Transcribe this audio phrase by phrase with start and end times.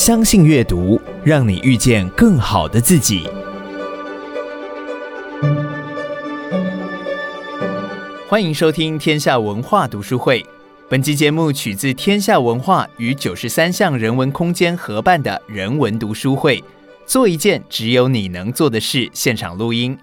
[0.00, 3.28] 相信阅读，让你遇见更好的自己。
[8.26, 10.42] 欢迎收听天下文化读书会。
[10.88, 16.64] 本期节目取自天下文化与九十三巷人文空间合办的人文读书会，
[17.04, 19.98] 做一件只有你能做的事现场录音。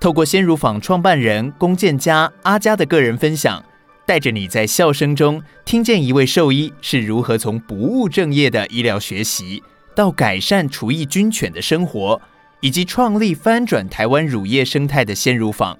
[0.00, 3.64] 透过鲜乳坊创办人龚建嘉阿嘉的个人分享。
[4.08, 9.62] 带着你在笑声中听见一位兽医是如何从不务正业的医疗学习，
[9.94, 12.18] 到改善厨艺军犬的生活，
[12.62, 15.78] 以及创立翻转台湾乳业生态的鲜乳坊。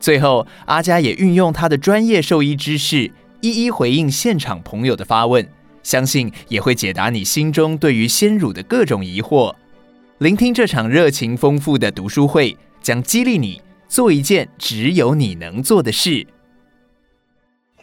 [0.00, 5.48] 最后，阿嘉也运用他的专业兽医知识，一一回应现场朋友的发问，
[5.84, 9.54] 相信也会解答你心中对于鲜乳的各种疑惑。
[10.18, 16.26] 聆听这场热情丰富的读书会，将激励你做一件只有你能做的事。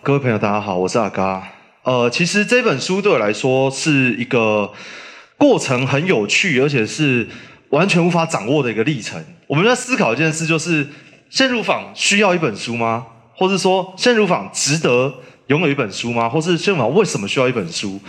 [0.03, 1.43] 各位朋友，大家好，我是阿嘉。
[1.83, 4.73] 呃，其实这本书对我来说是一个
[5.37, 7.27] 过程很有趣，而且是
[7.69, 9.23] 完全无法掌握的一个历程。
[9.45, 10.88] 我们在思考一件事，就是
[11.30, 13.05] 鲜乳坊需要一本书吗？
[13.35, 15.13] 或是说鲜乳坊值得
[15.47, 16.27] 拥有一本书吗？
[16.27, 17.99] 或是鲜乳坊为什么需要一本书？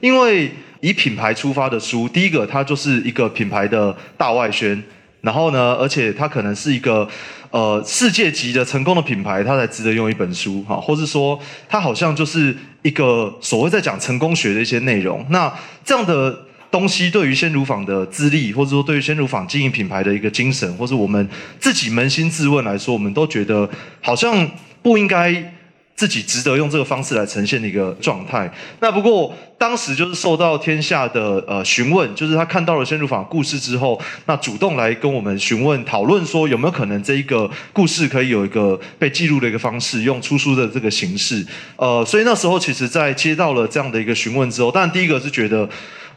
[0.00, 0.50] 因为
[0.80, 4.82] 以品牌出发的书，第一个它就是一个品牌的大外宣，
[5.22, 7.08] 然后呢，而且它可能是一个。
[7.52, 15.22] 呃，世界级的成功的品牌，它才值得用一本书哈，或是说，它好像就是一个所谓在讲成功学的一些内容。
[15.28, 15.52] 那
[15.84, 16.34] 这样的
[16.70, 21.28] 东西，对于鲜乳坊的资历，或者说对于鲜乳坊经营品牌的一个精神，或是我们
[21.60, 23.68] 自己扪心自问来说，我们都觉得
[24.00, 24.50] 好像
[24.80, 25.52] 不应该。
[25.94, 28.52] 自己值得用这个方式来呈现的一个状态。
[28.80, 41.46] 那不过当时就是受到天下的呃询问，就是他看到了鲜乳坊故事之后，那主动来跟我们询问讨论说有没有可能这一个故事可以有一个被记录的一个方式，用出书的这个形式。
[41.76, 45.68] 呃，所以那时候其实，在接到了这样的一个询问之后，当然第一个是觉得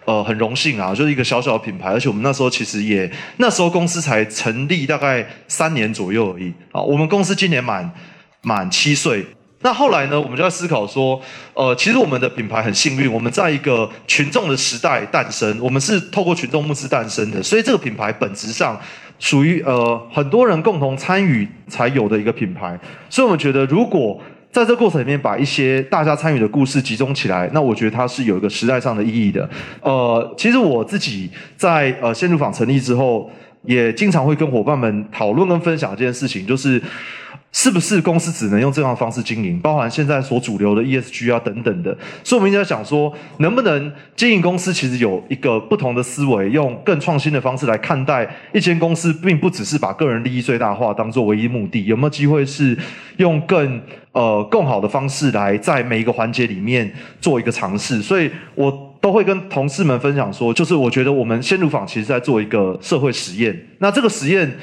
[0.06, 6.52] 呃很荣幸啊，就是一个小小的品牌，而且我们那时候其实也那时候公司才成立大概三年左右而已。
[6.72, 7.92] 啊，我们公司今年满
[8.42, 9.26] 满七岁。
[9.65, 11.20] 那后来呢，我们就在思考说，
[11.55, 18.80] 呃，其实我们的品牌很幸运，我们在一个群众的时代诞生，我们是透过群众募资诞生的，所以这个品牌本质上
[19.17, 22.80] 属于呃很多人共同参与才有的一个品牌。
[23.09, 24.21] 所以我们觉得，如果
[24.52, 29.49] 在这过程里面把一些大家参与的故事集中起来，那我觉得它是有一个时代上的意义的。
[29.81, 31.27] 呃，其实我自己
[31.58, 33.31] 在呃鲜乳坊成立之后，
[33.64, 36.80] 也经常会跟伙伴们讨论跟分享这件事情，就是。
[37.58, 39.58] 是不是公司只能用这样的方式经营？
[39.61, 51.86] 包含现在所主流的 ESG 啊等等的，所以我们一直在想说，能不能经营公司其实有一个不同的思维，用更创新的方式来看待一间公司，并不只是把个人利益最大化当做唯一目的。
[51.86, 52.77] 有没有机会是
[53.16, 58.02] 用更呃更好的方式来在每一个环节里面做一个尝试？
[58.02, 63.58] 所以我都会跟同事们分享说，就是我觉得我们鲜乳坊其实在做一个社会实验。
[63.80, 64.58] 那这个实验。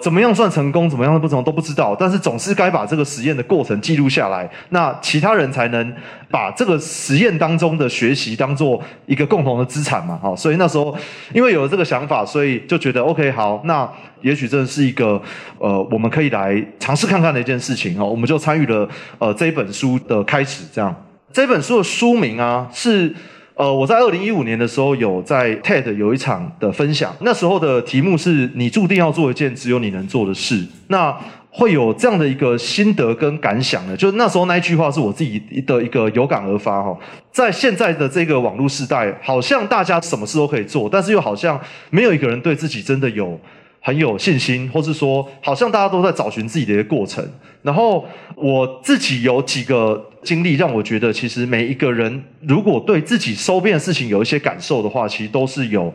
[0.00, 0.88] 怎么样算成功？
[0.88, 5.94] 怎么样不成功都不知道，但是总是该把这个实验的过程记录下来，那其他人才能
[6.30, 10.16] 把这个实验当中的学习当做一个共同的资产嘛。
[10.16, 10.96] 哈，所以那时候
[11.32, 13.88] 因为有了这个想法，所以就觉得 OK，好，那
[14.22, 15.20] 也许真的是一个
[15.58, 18.04] 呃，我们可以来尝试看看的一件事情哦。
[18.04, 18.88] 我们就参与了
[19.18, 20.94] 呃这一本书的开始，这样。
[21.32, 23.14] 这本书的书名啊是。
[23.60, 30.66] 呃，我在二零一五年的时候有在 TED 有一场的分享，那时候的题目是你注定要做一件只有你能做的事。
[30.88, 31.14] 那
[31.50, 33.94] 会有这样的一个心得跟感想呢？
[33.94, 36.98] 就是那时候那一句话是我自己的一个有感而发哈。
[37.30, 41.60] 在现在的这个网络时代，好像大家什么事都可以做，但是又好像
[41.90, 43.38] 没有一个人对自己真的有。
[43.80, 47.26] 很有信心，或是说，好像大家都在找寻自己的一个过程。
[47.62, 55.92] 然后我自己有几个经历，让我觉得，其实每一个人如果对自己收边的事情有一些感受的话，其实都是有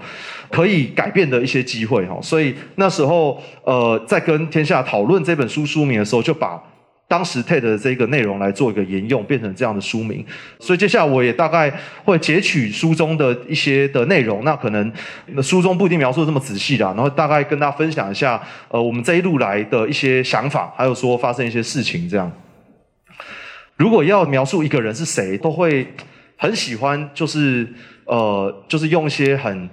[0.49, 2.19] 可以改变的一些机会哈。
[2.21, 6.61] 所以那时候，呃，在跟天下讨论这本书书名的时候，就把。
[7.07, 10.25] 当时 TED 的这个内容来做一个沿用，变成这样的书名。
[10.59, 11.71] 所以接下来我也大概
[12.03, 14.91] 会截取书中的一些的内容，那可能
[15.43, 22.31] 书中不一定描述的这么仔细啦，然后大概跟大家分享一下，呃，我们这一路来的一些想法，还有说发生一些事情这样。
[23.77, 25.87] 如果要描述一个人是谁，都会
[26.37, 27.71] 很喜欢，就是
[28.05, 29.69] 呃，就是用一些很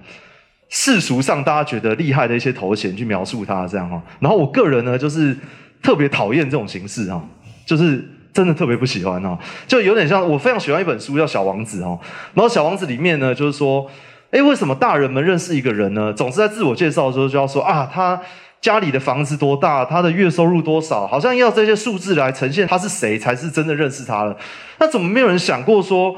[0.68, 4.02] 世俗上大家觉得厉害的一些头衔去描述他这样哈。
[4.20, 5.34] 然后我个人呢，就是。
[5.82, 7.22] 特别讨厌这种形式哈，
[7.66, 8.02] 就是
[8.32, 11.98] 真的特别不喜欢哈，就有点像我非常喜欢一本书叫《小王子》哈，
[12.34, 13.90] 然后《小王子》里面呢，就是说，
[14.30, 16.12] 诶，为什么大人们认识一个人呢？
[16.12, 18.18] 总是在自我介绍的时候就要说啊，他
[18.60, 24.36] 家里的房子多大，他的月收入多少，好像要这些数字来呈现他是谁才是真的认识他了。
[24.78, 26.16] 那怎么没有人想过说，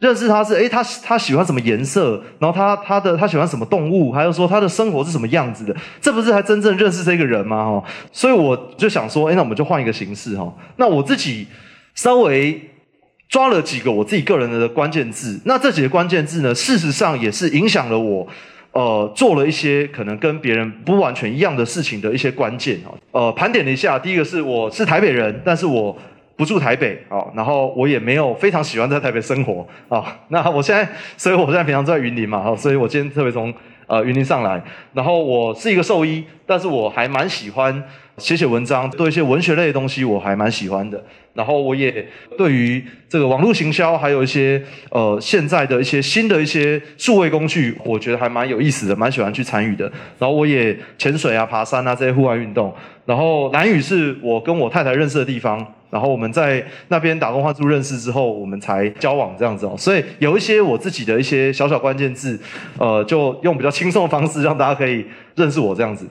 [0.00, 7.64] 认识他是，诶，他他喜欢什么颜色，然后他他的他喜欢什么动物，还有说他的生活是什么样子的，这不是才真正认识这个人吗？
[7.64, 10.52] 哈，所以我就想说，诶，那我们就换一个形式哈。
[10.76, 11.46] 那我自己
[11.94, 12.70] 稍微
[13.28, 18.26] 抓了几个我自己个人的关键字，那这几个关键字呢，事实上也是影响了我，
[18.72, 22.94] 呃，做了一些可能跟别人不完全一样的事情的一些关键哈。
[23.12, 25.94] 呃，盘点了一下，第一个是我是台北人，但是我。
[26.40, 30.20] 不住台北啊，然后我也没有非常喜欢在台北生活啊。
[30.28, 30.88] 那我现在，
[31.18, 33.52] 所以我现在平常住在云林嘛，所以我今天特别从
[33.86, 34.62] 呃云林上来。
[34.94, 37.84] 然后我是一个兽医，但是我还蛮喜欢
[38.16, 41.04] 写写文章，对一些文学类的东西我还蛮喜欢的。
[41.34, 42.08] 然后我也
[42.38, 49.84] 对于这个网络行销，还有一些呃现在的一些新的一些数位工具，我觉得还蛮有意思的，蛮喜欢去参与的。
[50.18, 52.74] 然后我也潜水啊、爬山啊这些户外运动。
[53.04, 55.74] 然后兰屿是我跟我太太认识的地方。
[55.90, 59.74] 然后我们在那边打工换住认识之后，我们才交往这样子哦。
[59.76, 62.38] 所以有一些我自己的一些小小关键字，
[62.78, 65.04] 呃，就用比较轻松的方式让大家可以
[65.34, 66.06] 认识我这样子。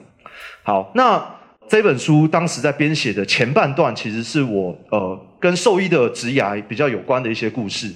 [0.62, 1.24] 好，那
[1.66, 7.90] 这本书当时在编写的前半段，其实是我呃跟兽医的职涯比较有关的一些故事。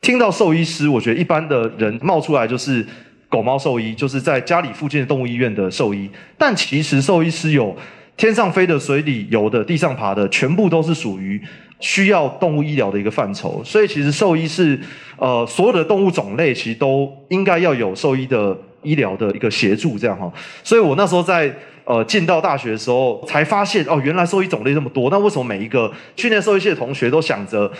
[0.00, 2.84] 听到兽医师，我觉得一般的人冒出来就是
[3.28, 6.10] 狗猫兽医，就是在家里附近的动物医院的兽医。
[6.36, 7.76] 但其实兽医师有。
[8.20, 11.40] 天上飞的、水里游的、地上爬的，全部都是属于
[11.78, 13.62] 需要动物医疗的一个范畴。
[13.64, 14.78] 所以，其实兽医是
[15.16, 20.30] 呃所有的动物种类，其实都应该要有兽医的医疗的一个协助，这样哈。
[20.62, 21.50] 所以我那时候在
[21.86, 25.08] 呃进到大学的时候，才发现哦，原来兽医种类这么多。
[25.08, 27.72] 那为什么每一个训练兽医系的同学都想着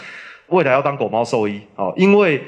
[0.46, 1.60] 未来要当狗猫兽医？
[1.76, 2.42] 哦，因为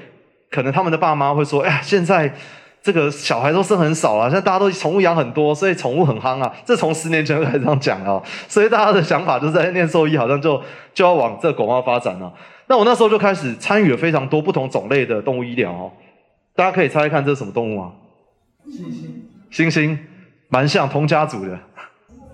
[0.50, 2.34] 可能他们的爸妈会说，哎呀，现在。
[2.82, 6.52] 这个小孩都生很少了，现在大家都宠物养很多，所以宠物很夯啊。
[6.64, 10.60] 这从十年前就开始这样讲啊，所以大家的想法就是在念兽医，好像就
[10.92, 12.32] 就要往这个狗猫发展了。
[12.66, 15.92] 那我那时候就开始参与了非常多不同种类的动物医疗哦。
[16.56, 17.92] 大家可以猜猜看，这是什么动物啊？
[18.66, 18.80] 猩
[19.50, 19.98] 猩，猩猩，
[20.48, 21.58] 蛮像同家族的。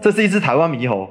[0.00, 1.08] 这是一只台湾猕猴。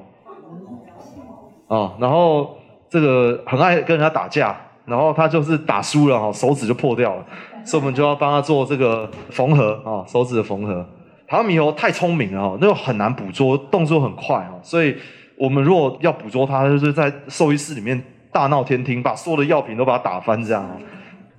[1.67, 2.57] 哦，然后
[2.89, 4.55] 这个很爱跟人家打架，
[4.85, 7.25] 然后他就是打输了哈，手指就破掉了。
[7.67, 10.85] 所以我们就要帮他做这个缝合啊，手指的缝合。
[11.27, 14.57] 唐米猴太聪明了哦，那个很难捕捉，动作很快哦。
[14.63, 14.95] 所以
[15.37, 20.65] 我们如果要捕捉它，就是在兽医室里面大闹天庭，把所有的药品都把它打翻这样。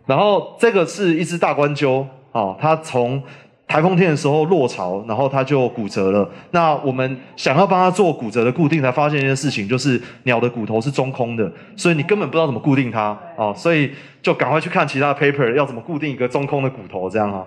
[0.05, 3.23] 然后这个是一只大冠鸠啊，它从
[3.69, 6.29] 台风天的时候落潮，然后它就骨折了。
[6.53, 13.53] 那我们想要帮它做骨折的固定，才发现一件事情，就是鸟的骨头是中空的，所以你根本不知道怎么固定它啊。
[13.55, 13.93] 所以
[14.23, 17.47] 就赶快去看其他的 paper，要怎么固定一个中空的骨头这样哈。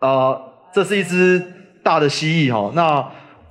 [0.00, 0.40] 呃，
[0.70, 1.42] 这是一只
[1.82, 2.70] 大的蜥蜴哈。
[2.74, 3.02] 那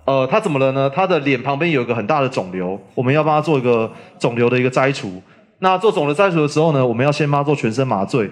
[0.06, 0.88] 呃，它怎么了呢？
[0.94, 5.22] 它的脸旁边有一个很大的肿瘤，我们要帮它做一个肿瘤的一个摘除。
[5.60, 8.30] 那做肿瘤摘除的时候呢，我们要先帮它做全身麻醉。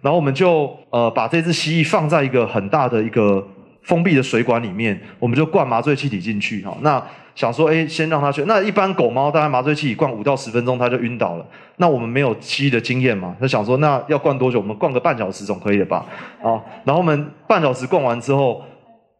[0.00, 3.46] 然后我们就呃把这只蜥蜴放在一个很大的一个
[3.82, 6.76] 封闭的水管里面，我们就灌麻醉气体进去哈。
[6.80, 7.02] 那
[7.34, 8.42] 想说，哎，先让它去。
[8.46, 11.46] 那一般狗猫大概麻醉气体灌五到十分钟，它就晕倒了。
[11.76, 14.58] 那我们没有蜥蜴的经验嘛，就想说，那要灌多久？
[14.58, 16.04] 我们灌个半小时总可以了吧？
[16.42, 18.62] 啊，然后我们半小时灌完之后，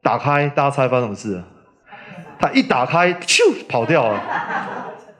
[0.03, 1.43] 打开，大家猜发生什么事？
[2.39, 4.21] 它一打开，咻，跑掉了。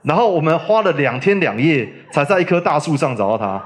[0.03, 3.63] 然后我们花了两天两夜，才在一棵大树上找到它。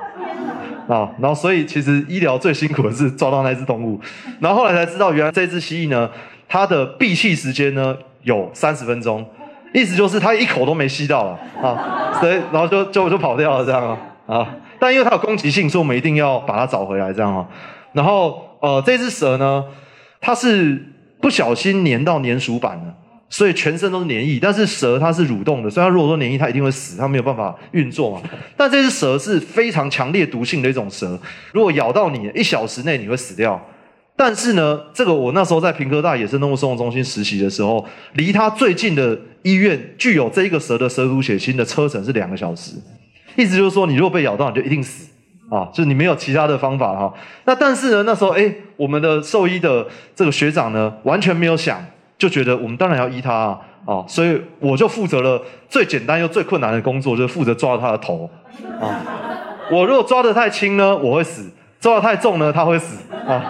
[0.88, 4.00] 啊，然后所以其实医疗最辛苦的是抓到那只动物，
[4.40, 6.10] 然后后来才知道，原来这只蜥蜴呢，
[6.48, 9.24] 它的闭气时间呢有三十分钟，
[9.72, 13.88] 意思就是它一口都没吸到了啊，所以然后就就就跑掉了这样
[14.26, 17.46] 啊，啊，但因为它有攻击性，所以我们一定要把它找回来这样啊，
[17.92, 19.64] 然后呃这只蛇呢，
[20.20, 22.94] 它是不小心粘到粘鼠板了。
[23.34, 28.22] 所以全身都是黏液，但是蛇它是蠕动的，所以它如果说黏液，它一定会死，它没有办法运作嘛。
[28.56, 31.18] 但这只蛇是非常强烈毒性的一种蛇，
[31.52, 33.60] 如果咬到你，一小时内你会死掉。
[34.14, 42.76] 但是呢，这个我那时候在屏科大野生动物生物中心实习的时候，离它最近的医院具有这一个蛇的蛇毒血清的车程是两个小时，
[43.34, 45.08] 意思就是说，你如果被咬到，你就一定死
[45.50, 47.12] 啊，就是你没有其他的方法哈。
[47.46, 51.84] 那但是呢，那时候哎，我们的兽医的这个学长呢，完全没有想。
[52.16, 58.30] 就觉得我们当然要依他啊，啊，所以我就负责了最简单又最困难的工作，就是负责抓他的头
[58.80, 59.00] 啊。
[59.70, 63.42] 我如果抓得太轻呢，我会死；抓得太重呢，他会死啊。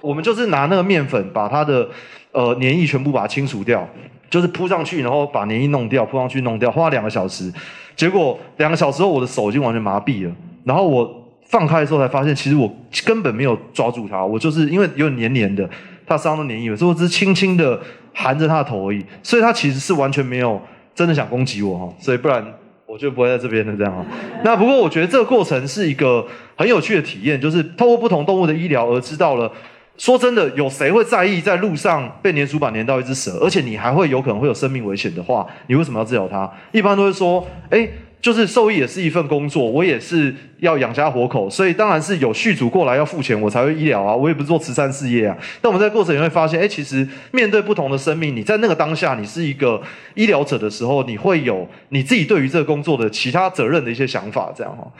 [0.00, 1.88] 我们就是拿那个面粉，把它的
[2.32, 3.88] 呃粘液全部把它清除掉，
[4.28, 7.50] 就是铺上去，然后把粘液弄掉，铺上去弄掉，花两个小时。
[7.96, 10.34] 结果两个小时后，我的手已经完全麻痹了。
[10.64, 12.70] 然后我放开的时候才发现，其实我
[13.06, 15.68] 根本没有抓住它，我就是因为有点黏黏的。
[16.06, 17.80] 他身上的粘液，所以我只是轻轻的
[18.12, 20.60] 含着他的头而已，所以它其实是完全没有
[20.94, 22.44] 真的想攻击我哈，所以不然
[22.86, 24.04] 我就不会在这边的这样啊。
[24.44, 29.50] 那不过我觉得这个过程是一个很有趣的体验，就是透过不同动物的医疗而知道了。
[29.96, 36.50] 说真的，有谁会在意在路上被粘鼠板粘到一只蛇，而且你还会有可能会有生命危险的话，你为什么要治疗它？
[36.72, 37.88] 一般都会说，哎，
[38.24, 45.36] 就是兽医也是一份工作，我也是要养家活口，所以当然是有续主过来要付钱，我才会医疗啊，我也不是做慈善事业啊。
[45.60, 49.82] 但我们在过程也会发现，哎，其实面对不同的生命，你在那个当下，你是一个
[50.14, 54.90] 医疗者的时候，你会有你自己对于这个工作的其他责任的一些想法，这样哈。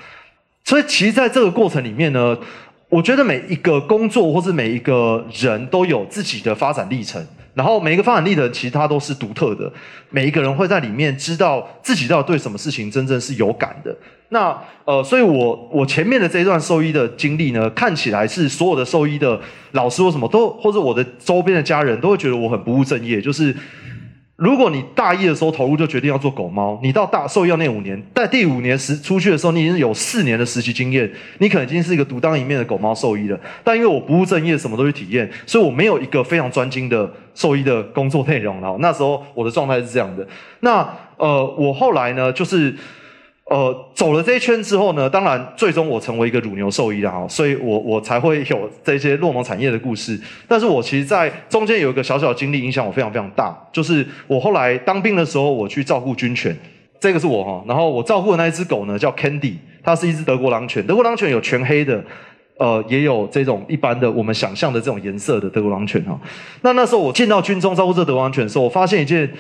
[0.63, 2.37] 所以其实在这个过程里面呢。
[2.91, 9.73] 我觉得每一个工作或是每一个人都有自己的发展历程，然后每一个发展历程其实它都是独特的，
[10.11, 13.97] 每一个人会在里面知道自己到底对什么事情真正是有感的。
[14.31, 19.41] 那呃，所以我我前面的这一段兽医的经历呢，看起来是所有的兽医的
[19.73, 23.55] 老师或什么都，或者我的周边的家人都会觉得我很不务正业，就是。
[24.37, 33.39] 如果你大一的时候投入就决定要做狗猫，你到大兽医要那五年，在第五年实出去的时候，你已经有四年的实习经验，你可能已经是一个独当一面的狗猫兽医了。
[33.63, 38.61] 但因为我不务正业，什么都去体验，所以我没有一个非常专精的兽医的工作内容。
[38.61, 40.27] 然后那时候我的状态是这样的。
[40.61, 42.75] 那呃，我后来呢，就是。
[43.51, 50.19] 呃，走了这一圈之后呢，当然最终我成为一个乳牛兽医了哈，所以我我才会有这些落农产业的故事。
[50.49, 56.57] 但是我其实，在中间有一个小小经历，影响我非常非常大，就是我后来当兵的时候，我去照顾军犬，
[56.99, 62.03] 这个是我哈，然后我照顾的那一只狗呢，叫 Candy，它是一只德国狼犬，德国狼犬有全黑的，
[62.57, 66.19] 呃，也有这种一般的我们想象的这种颜色的德国狼犬哈。
[66.63, 69.31] 那那时候我进到军中照顾这德国狼犬的时候，我发现一件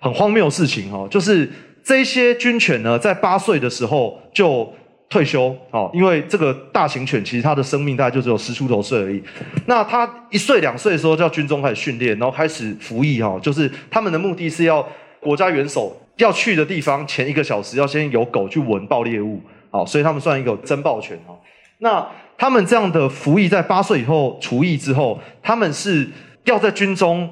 [0.00, 1.46] 很荒谬的事情哈，就是。
[1.86, 4.68] 这些军犬呢，在八岁的时候就
[5.08, 9.22] 退休哦，因为这个大型犬其实它的生命大概就只有十出头岁而已。
[9.66, 14.84] 那它一岁两岁的时候，叫军中开始训练，然后开始服役哈，就是他们的目的是要
[15.20, 19.40] 国家元首要去的地方前一个小时要先有狗去闻爆猎物，
[19.70, 21.38] 好，所以他们算一个侦爆犬哈。
[21.78, 22.04] 那
[22.36, 26.08] 他们这样的服役在八岁以后除役之后，他们是
[26.46, 27.30] 要在军中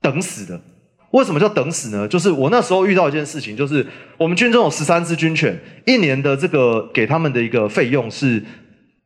[0.00, 0.60] 等死的。
[1.10, 2.06] 为什么叫等死呢？
[2.06, 3.84] 就是我那时候遇到一件事情，就是
[4.16, 8.40] 我们军中有十三只军犬，一年的这个给他们的一个费用是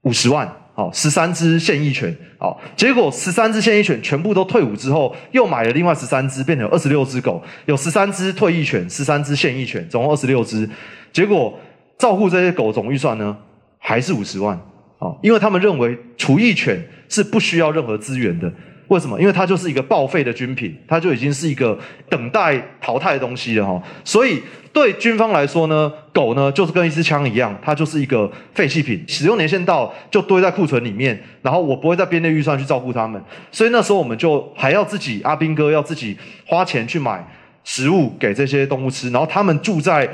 [0.02, 10.68] 五十万，好，十三只现役犬，好，结果十三只现役犬全部都退伍之后，又买了另外十三只，变成二十六只狗，有十三只退役犬，十三只现役犬，总共二十六只，
[11.10, 11.58] 结果
[11.96, 13.34] 照顾这些狗总预算呢，
[13.78, 14.60] 还是五十万，
[14.98, 18.52] 好，因为他们认为除役犬是不需要任何资源的。
[18.88, 19.18] 为什么？
[19.20, 23.82] 因为它就是一个报废的军品，它就已经是一个等待淘汰的东西了哈。
[24.04, 31.18] 所以对军方来说呢，狗呢就是跟一支枪一样，它就是一个废弃品，使用年限到就堆在库存里面。
[31.42, 37.26] 然后我不会在编列预算去照顾它们，所以那时候我们就还要自己阿兵哥要自己花钱去买
[37.64, 40.08] 食物给这些动物吃，然后他们住在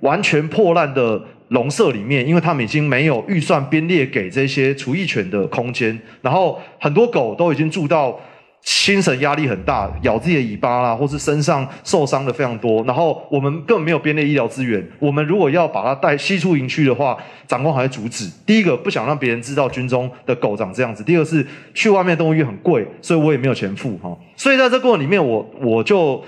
[0.00, 1.20] 完全破烂的。
[1.48, 8.18] 笼舍里面，因为他们已经没有预算编列给这些除役犬的空间，然后很多狗都已经住到
[8.62, 12.82] 精神压力很大，咬自己的尾巴啦，或是身上受伤的非常多。
[12.82, 18.28] 然后我们根本没有编列医疗资源，我们如果要把它带吸出营区的话，长官还会阻止。
[18.44, 24.16] 第一个不想让别人知道军中的狗长这样子，第二个是去外面动物医院很贵，所以我也没有钱付哈。
[24.34, 26.20] 所以在这过程里面，我我就。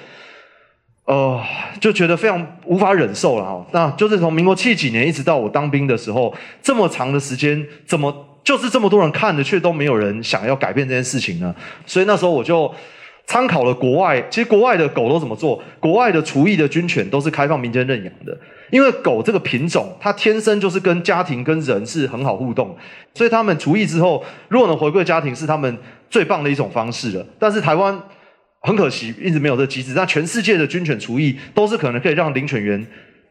[1.09, 1.43] 呃，
[1.81, 3.67] 就觉得非常无法忍受了哈。
[3.73, 11.55] 那就是从民国七几年一直到我当兵的时候，这么长的时间，怎么就是这么多人看着，却都没有人想要改变这件事情呢？
[11.87, 12.71] 所以那时候我就
[13.27, 15.59] 参考了国外，其实国外的狗都怎么做？
[15.81, 18.39] 国外的厨艺的军犬都是开放民间认养的，
[18.71, 22.77] 因为狗这个品种，它天生就是跟家庭跟人是很好互动，
[23.15, 25.75] 所以他们厨艺之后，如果能回归家庭，是他们
[26.11, 27.25] 最棒的一种方式了。
[27.39, 27.99] 但是台湾。
[28.61, 29.93] 很可惜，一直没有这机制。
[29.95, 32.85] 那全世界的军犬除役都是可能可以让领犬员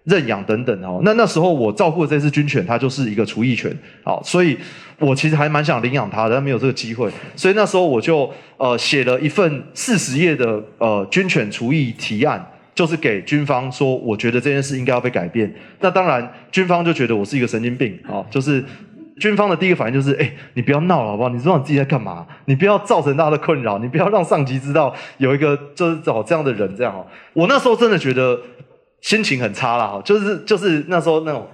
[0.06, 1.02] 认养等等哦。
[1.04, 3.70] 那那时候我照顾的这只军犬，它就是一个除役犬，
[4.04, 4.58] 好，所以
[5.00, 7.12] 我其实还蛮想领养它的，但没有这个机会。
[7.36, 12.44] 所以那时候我就呃写了一份四十页的呃军犬除役提案，
[12.74, 15.54] 就是给军方说，我觉得这件事应该要被改变。
[15.82, 18.64] 那当然，军方就觉得我是一个神经病，好，就是。
[19.20, 21.30] 军方的第一个反应就是：哎、你不要闹了，好不好？
[21.30, 22.26] 你知道你自己在干嘛？
[22.46, 27.06] 你不要造成大家的困扰，你不要让上级知道有一个就是找这样的人这样哦。
[27.34, 28.40] 我那时候真的觉得
[29.02, 31.48] 心情很差了，哈，就是就是那时候那种。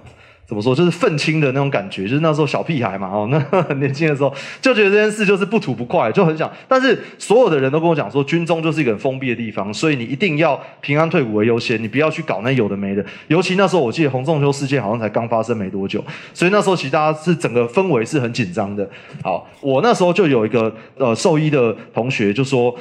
[0.54, 0.72] 怎么说？
[0.72, 6.48] 就是愤青的那种感觉，就是那时候小屁孩嘛，哦，那 很年轻的时候就觉得这件事就是不吐不快，就很想。
[6.68, 13.04] 但是所有的人都跟我讲说，军中就是一个很封闭的地方，所以你一定要平安退伍为优先，你不要去搞那有的没的。
[13.26, 18.88] 尤其那时候，我记得洪仲丘事件好像才刚发生没多久，所以那时候其实大家是整个氛围是很紧张的。
[19.22, 22.72] 好，我那时候就有一个呃兽医的同学就说：“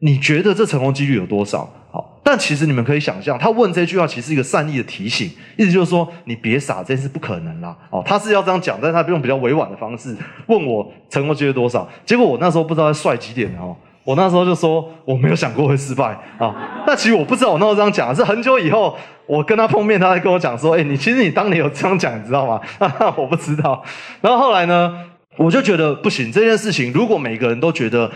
[0.00, 2.09] 你觉得这成功几率有多少？”好。
[2.22, 7.74] 但其实你们可以想象，他问这句话其实是一个善意的提醒，意思就是说你别傻，这件事不可能啦。
[7.90, 11.88] 哦，他是要这样讲，但他用比较委婉的方式问我成功几率多少。
[12.04, 13.74] 结果我那时候不知道在帅几点哦，
[14.04, 16.84] 我那时候就说我没有想过会失败啊。
[16.86, 18.96] 那其实我不知道我那时候这样讲，是很久以后
[19.26, 22.60] 我跟他碰面，他在跟我讲说，哎，你其实你当年有这样讲，你知道吗？
[23.16, 23.82] 我不知道。
[24.20, 24.94] 然后后来呢，
[25.36, 28.10] 我就觉得不行，这件事情如果每个人都觉得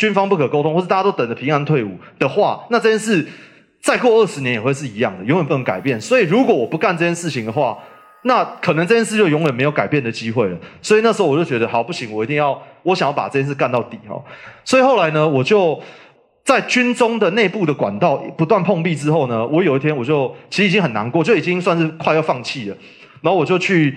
[0.00, 3.28] 军方不可沟通，或是大家都等着平安退伍的话，那这件事。
[3.82, 5.98] 再过二十年也会是一样的，永远不能改变。
[5.98, 7.78] 所以如果我不干这件事情的话，
[8.24, 10.58] 那可能这件事就永远没有改变的机会了。
[10.82, 14.22] 所以那时候我就觉得，好，不行，我一定要，我想要把这件事干到底哦。
[14.66, 15.80] 所以后来呢，我就
[16.44, 22.76] 在军中的内部的管道不断碰壁之后呢，我有一天我就其实已经很难过，就已经算是快要放弃了。
[23.22, 23.96] 然后我就去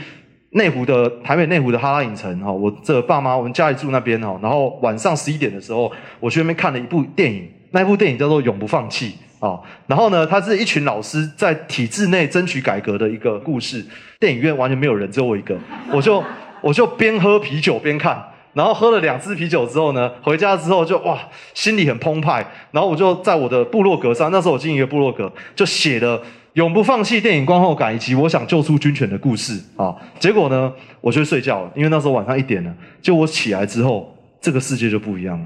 [0.53, 9.09] 内湖的台北内湖的哈拉影城哈，我这爸妈我们家里住那边哈，然后晚上十一点的时候，我去那边看了一部电影，那部电影叫做《永不放弃》。
[9.43, 13.85] 啊，然后呢，他是一群老师在体制内争取改革的一个故事。
[14.17, 15.53] 电影院完全没有人，只有我一个，
[15.91, 16.23] 我就
[16.63, 21.19] 我就边喝啤酒边看，然后喝了两支啤酒之后呢，回家之后就哇，
[21.53, 22.45] 心里很澎湃。
[22.71, 26.17] 然后我就在我的部落格上，那时候我经营一个部落格，就写了
[26.53, 29.95] 《永不放弃》电影观后感以及我想救出军犬的故事啊。
[30.19, 32.73] 结果呢，我就睡觉了，因为那时候晚上一点了。
[33.01, 35.45] 就我起来之后，这个世界就不一样了。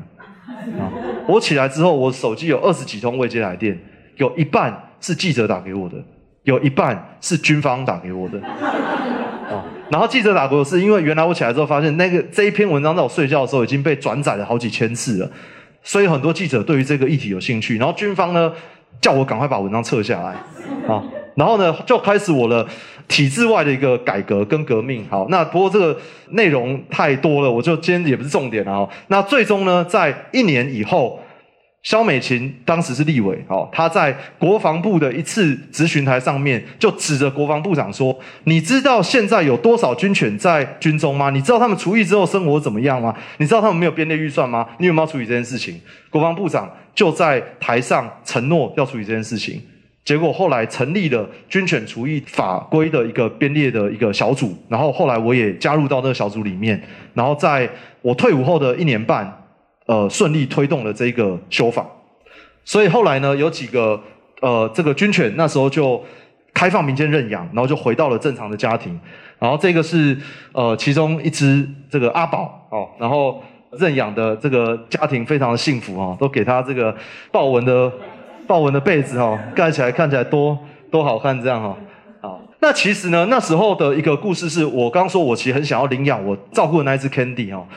[0.80, 0.92] 啊！
[1.28, 3.78] 我起来之后，我手机有二十几通未接来电，
[4.18, 5.96] 有一半是记者打给我的，
[6.44, 8.42] 有一半是军方打给我的。
[8.42, 9.64] 啊！
[9.90, 15.32] 然后记者打给我是因为原来我起来之后发现那个这一篇文章在我睡觉的时候已经被转载了好几千次了，
[15.84, 17.78] 所以很多记者对于这个议题有兴趣。
[17.78, 18.52] 然后军方呢
[19.02, 20.36] 叫我赶快把文章撤下来。
[20.88, 21.04] 啊！
[21.36, 22.68] 然后呢就开始我的。
[23.10, 25.98] 体制外的一个改革跟革命，好，那不过这个
[26.32, 28.86] 内容太多了，我就今天也不是重点啊。
[29.08, 31.18] 那最终呢，在一年以后，
[31.88, 38.14] 萧美琴当时是立委，哦，他在国防部的一次咨询台上面，就指着国防部长说
[38.44, 41.30] ：“你知道现在有多少军犬在军中吗？
[41.30, 43.16] 你知道他们除役之后生活怎么样吗？
[43.38, 44.68] 你知道他们没有编列预算吗？
[44.80, 45.80] 你有没有处理这件事情？”
[46.12, 49.62] 国防部长就在台上承诺要处理这件事情。
[50.04, 56.84] 结果后来成立了军犬除役法规的一个编列的一个小组，然后后来我也加入到那个小组里面，
[57.14, 57.70] 然后在
[58.02, 59.47] 我退伍后的一年半，
[59.88, 61.86] 呃，顺利推动了这个修法。
[62.64, 64.00] 所以后来呢，有几个
[64.42, 66.04] 呃，这个军犬那时候就
[66.54, 69.00] 开放民间认养，然后就回到了正常的家庭。
[69.40, 70.16] 然后这个是
[70.52, 76.96] 呃，其中一只这个阿宝哦，然后认养的这个家庭非常的幸福啊，都给他这个
[77.32, 77.92] 豹纹的。
[78.48, 80.58] 豹纹的被子哈，盖起来看起来多
[80.90, 81.76] 多好看，这样哈。
[82.22, 87.68] 好，那其实呢，那时候的一个故事是我刚说，我其实很想要领养我照顾的那一只 Candy 哈。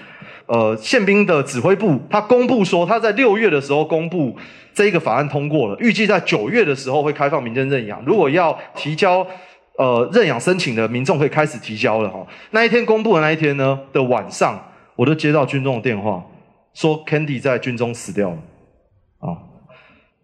[0.51, 4.37] 呃，宪兵的指挥部他公布说，他在六月的时候公布
[4.75, 8.03] 这一个法案通过了，预计在九月的时候会开放民间认养。
[8.05, 9.25] 如果要提交
[9.79, 12.27] 呃认养申请的民众可以开始提交了哈。
[12.51, 14.61] 那一天公布的那一天呢的晚上，
[14.97, 16.27] 我就接到军中的电话，
[16.75, 18.37] 说 Candy 在军中死掉了
[19.21, 19.39] 啊。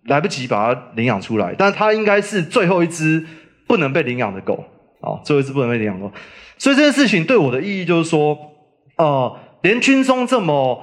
[0.06, 3.24] 来不及把它领养出来，但它应该是最后一只
[3.68, 4.64] 不能被领养的狗
[5.00, 6.10] 啊，最后一只不能被领养的。
[6.58, 8.36] 所以这件事情对我的意义就是说，
[8.96, 9.36] 呃，
[9.66, 10.80] 连军中这么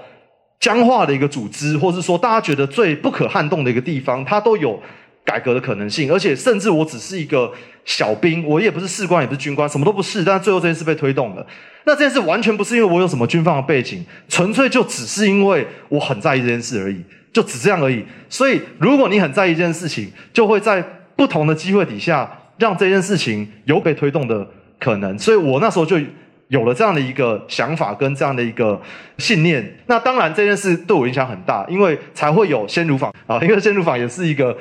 [0.60, 4.78] 僵化的一个组织，或是说大家觉得最不可撼动的一个地方，它都有
[5.24, 6.12] 改革的可能性。
[6.12, 7.50] 而且甚至我只是一个
[7.86, 11.48] 小兵，我也不是士官，也不是军官，什么都不是，但最后这件事被推动了。
[11.86, 17.02] 那这件事完全不是因为我有什么军方的背景，纯粹就只是因为我很在意这件事而已。
[17.32, 18.06] 就只这样而已。
[18.30, 20.84] 所以，如果你很在意一件事情，就会在
[21.16, 24.48] 不同的机会底下，让这件事情有被推动的
[24.80, 25.18] 可能。
[25.18, 25.98] 所以我那时候就
[26.48, 28.82] 有了这样的一个想法跟这样的一个
[29.18, 29.78] 信念。
[29.88, 34.58] 那当然，这件事对我影响很大，因为才会有先乳坊啊，因为先乳坊也是一个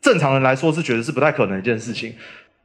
[0.00, 2.12] 正常人来说是觉得是不太可能一件事情。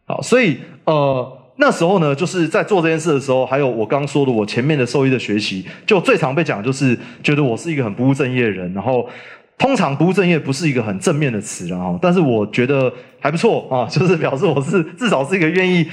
[0.06, 1.42] 好，所以呃。
[1.58, 8.74] 那时候呢，就是在做这件事的时候，还有我刚说的，我前面的兽医的学习，就最常被讲，就是觉得我是一个很不务正业的人。
[8.74, 9.10] 然后，
[9.58, 12.92] 通常不务正业不是一个很正面的词，然后，但是我觉得
[13.22, 15.90] 还不错啊，就是表示我是至少是一个愿意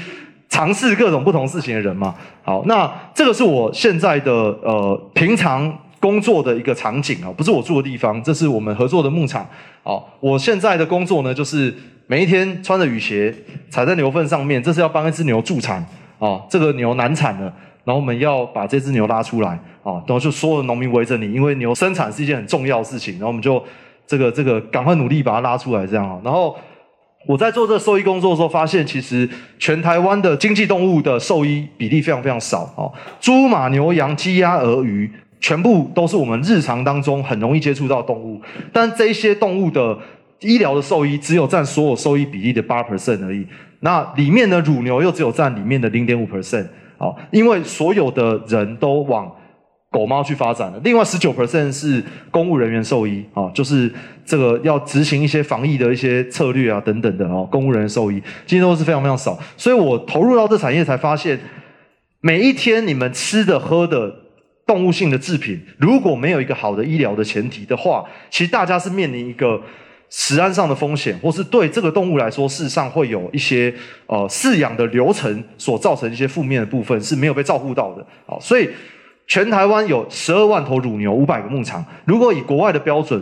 [0.53, 2.15] 尝试各种不同事情的人嘛。
[2.43, 4.31] 好，那这个是我现在的
[4.63, 9.47] 呃平常工作的一个场景啊，不是我住的地方，这是我们合作的牧场。
[9.83, 11.75] 好，我现在的工作呢，就是。
[12.09, 13.35] 每一天穿着雨鞋
[13.71, 15.83] 踩在牛粪上面，这是要帮一只牛助产
[16.19, 16.43] 啊。
[16.51, 17.45] 这个牛难产了，
[17.85, 19.51] 然后我们要把这只牛拉出来
[19.83, 19.93] 啊。
[20.07, 23.15] 然后就所有的农民围着你，因为牛生产是一件很重要的事情。
[23.15, 23.63] 然后我们就
[24.07, 26.21] 这个这个赶快努力把它拉出来，这样啊。
[26.23, 26.55] 然后
[27.27, 32.93] 我在做这兽医工作的时候，发现其实全台湾的经济动物的兽医比例非常非常少哦。
[33.21, 38.41] 猪马牛羊鸡鸭鹅鱼，全部都是我们日常当中很容易接触到动物，
[38.73, 39.99] 但这些动物的。
[40.45, 43.47] 医疗的兽医只有占所有兽医比例的八 percent 而已。
[43.79, 46.67] 那里面的乳牛又只有占里面的零点五 percent。
[46.99, 49.31] 好，因为所有的人都往
[49.93, 50.81] 狗猫去发展了。
[50.83, 53.89] 另外十九 percent 是公务人员兽医啊，就是
[54.25, 58.15] 这个要执行一些防疫的一些策略啊等等的哦，公务人员兽医
[58.47, 59.39] 今天都是非常非常少。
[59.57, 61.39] 所以我投入到这产业才发现，
[62.21, 64.13] 每一天你们吃的喝的
[64.67, 69.63] 动物性的制品，如果没有一个好的医疗的前提的话，其实大家是面临一个。
[70.15, 73.75] 食安上的风险，或是对这个动物来说，事实上会有一些
[74.07, 78.07] 呃饲养的流程所造成一些负面的部分是没有被照顾到的。
[78.27, 78.69] 好，所以
[79.33, 81.83] 全台湾有十二万头乳牛，五百个牧场。
[82.05, 83.19] 如果以国外的标准，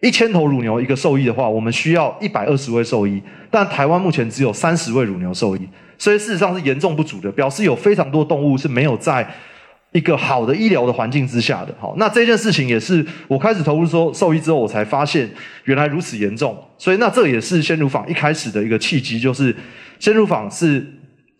[0.00, 9.28] 一千头乳牛一个兽医的话，我们需要一百二十位兽医，但台湾目前只有三十位乳牛兽医，所以事实上是严重不足的，表示有非常多动物是没有在。
[9.92, 15.30] 一个好的医疗的环境之下的，好，那这件事情也是我开始投入说兽医之后，我才发现
[15.64, 16.58] 原来如此严重。
[16.78, 19.54] 所以那这也是鲜乳坊一开始的一个契机，就是
[20.00, 20.84] 鲜乳坊是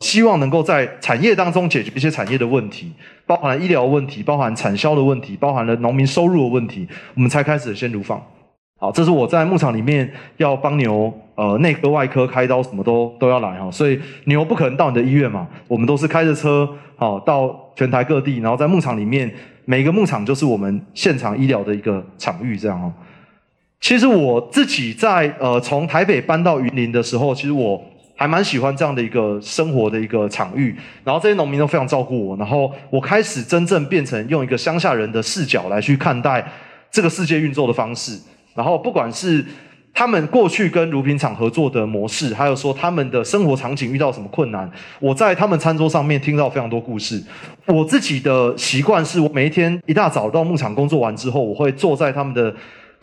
[0.01, 2.93] 希望能够在产业当中解决一些产业的问题，
[3.27, 8.23] 包含了医疗问题，包含产销的问题，包含了农民收入的问题，我们才开始的鲜乳坊。
[8.79, 13.71] 好，这是我在牧场里面要帮牛，呃，内科、外科开刀，什么都都要来哈。
[13.71, 19.33] 所以牛不可能到你的医院嘛，我们都是开着车，好，到全台各地，然后在牧场里面，
[19.65, 22.93] 每个牧场就是我们现场医疗的一个场域，这样哦。
[23.81, 27.81] 其实我自己在呃从台北搬到云林的时候，其实我
[28.17, 36.47] 还蛮喜欢这样的一个生活的一个场域，然后这些农民都非常照顾我，然后我开始真正变成用一个乡下人的视角来去看待
[36.91, 38.19] 这个世界运作的方式。
[38.55, 39.45] 然后，不管是
[39.93, 47.21] 他们过去跟乳品厂合作的模式，还有说他们的生活场景遇到什么困难，我在他们餐桌上面听到非常多故事。
[47.67, 52.55] 我自己的习惯是我每一天一大早到牧场工作完之后，我会坐在他们的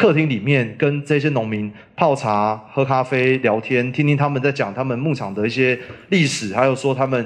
[0.02, 5.78] 客厅里面，跟这些农民泡茶、喝咖啡、聊天，听听他们在讲他们牧场的一些
[6.10, 7.26] 历史，还有说他们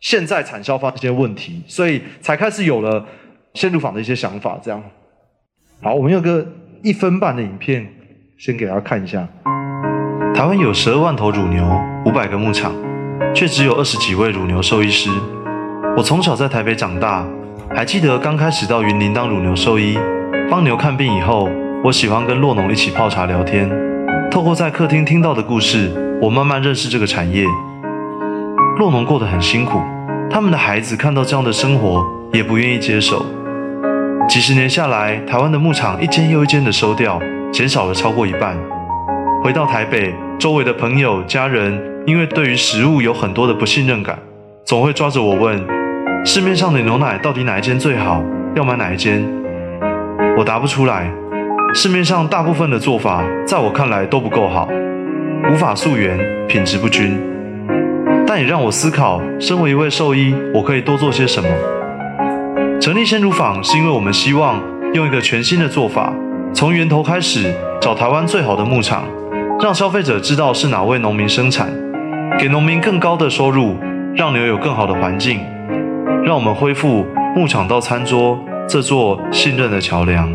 [0.00, 3.06] 现在产销方一些问题，所以才开始有了
[3.52, 4.58] 鲜乳坊的一些想法。
[4.62, 4.82] 这样，
[5.82, 6.46] 好，我们有个。
[6.80, 7.84] 一分半的影片，
[8.38, 9.26] 先给大家看一下。
[10.32, 11.68] 台湾有十二万头乳牛，
[12.06, 12.72] 五百个牧场，
[13.34, 15.10] 却只有二十几位乳牛兽医师。
[15.96, 17.26] 我从小在台北长大，
[17.74, 19.98] 还记得刚开始到云林当乳牛兽医，
[20.48, 21.50] 帮牛看病以后，
[21.84, 23.70] 我喜欢跟洛农一起泡茶聊天。
[24.32, 25.88] 透过在客厅听到的故事，
[26.20, 27.44] 我慢慢认识这个产业。
[28.78, 29.80] 洛农过得很辛苦，
[30.28, 33.24] 他们的孩子看到这样的生活，也不愿意接手。
[34.28, 37.20] 几十年下来，台湾的牧场一间又一间的收掉，
[37.52, 38.56] 减少了超过一半。
[39.44, 44.18] 回到台北，周围的朋友、家人因为对于食物有很多的不信任感，
[44.66, 45.64] 总会抓着我问：
[46.26, 48.20] 市面上的牛奶到底哪一间最好？
[48.56, 49.24] 要买哪一间？
[50.36, 51.08] 我答不出来。
[51.80, 54.68] 市面上大部分的做法，在我看来都不够好，
[55.48, 57.16] 无法溯源，品质不均。
[58.26, 61.48] 但也让我思考，身为一位兽医，我可以多做些什么？
[62.80, 64.60] 成立鲜乳坊是因为我们希望
[64.92, 66.12] 用一个全新的做法，
[66.52, 69.04] 从源头开始找台湾最好的牧场，
[69.60, 71.68] 让消费者知道是哪位农民生产，
[72.40, 73.76] 给农民更高的收入，
[74.16, 75.42] 让牛有更好的环境，
[76.24, 78.36] 让我们恢复牧场到餐桌
[78.66, 80.28] 这座信任的桥梁。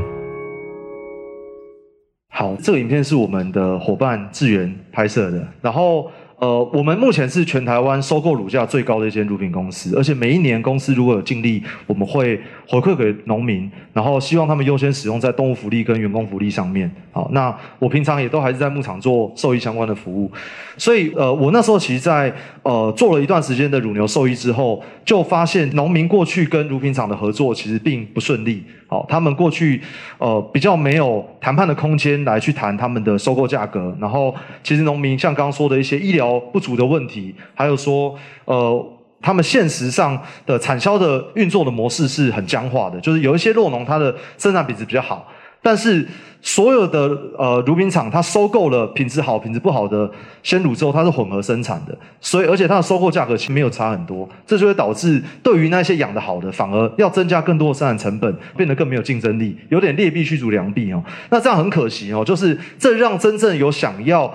[2.35, 6.09] 好，这个影片是我们的伙伴智源拍摄的，然后。
[6.39, 12.37] 呃，我们目前是全台湾收购乳价最高的一间乳品公司，而且每一年公司如果有净利，我们会
[12.67, 16.89] 回馈给农民，然后希望他们优先使用在动物福利跟员工福利上面。
[17.12, 20.32] 好，那我平常也都还是在牧场做兽医相关的服务，
[20.78, 28.63] 所以呃，我那时候其实在呃做了一段时间的乳牛兽医之后，就发现农民过去跟乳品厂的合作其实并不顺利。
[28.88, 29.82] 好，他们过去
[30.17, 36.39] 呃比较没有谈判的空间来去谈他们的收购价格，然后其实农民像刚刚说的一些医疗。
[36.54, 38.86] 不足的问题，还有说，呃，
[39.23, 45.27] 他们现实上的产销的运作的模式是很僵化的，就是有一些酪农，它的生产品质比较好，
[45.62, 46.05] 但是
[46.41, 50.12] 所有的呃乳品厂，它收购了品质好、品质不好的
[50.43, 61.01] 鲜乳之后，它是混合生产的，所以而且它的收购价格其实没有差很多，这就会导致对于那些养得好的，反而要增加更多的生产成本，变得更没有竞争力，有点劣币驱逐良币哦。
[61.29, 64.33] 那这样很可惜哦，就是这让真正有想要。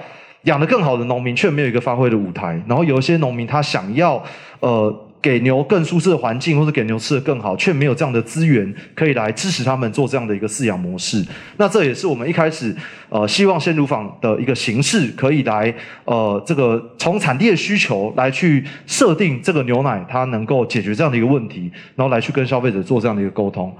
[0.49, 4.23] 养得更好的农民却没有一个发挥的舞台，然后有一些农民他想要
[4.61, 11.23] 呃给牛更舒适的环境，或者给牛吃得更好，却没有这样的资源可以来支持他们做这样的一个饲养模式。
[11.59, 12.75] 那这也是我们一开始
[13.11, 15.75] 呃希望鲜乳坊的一个形式，可以来
[16.07, 23.71] 呃这个从产地的需求来去设定这个牛奶它能够解决这样的一个问题，然后来去跟消费者做这样的一个沟通。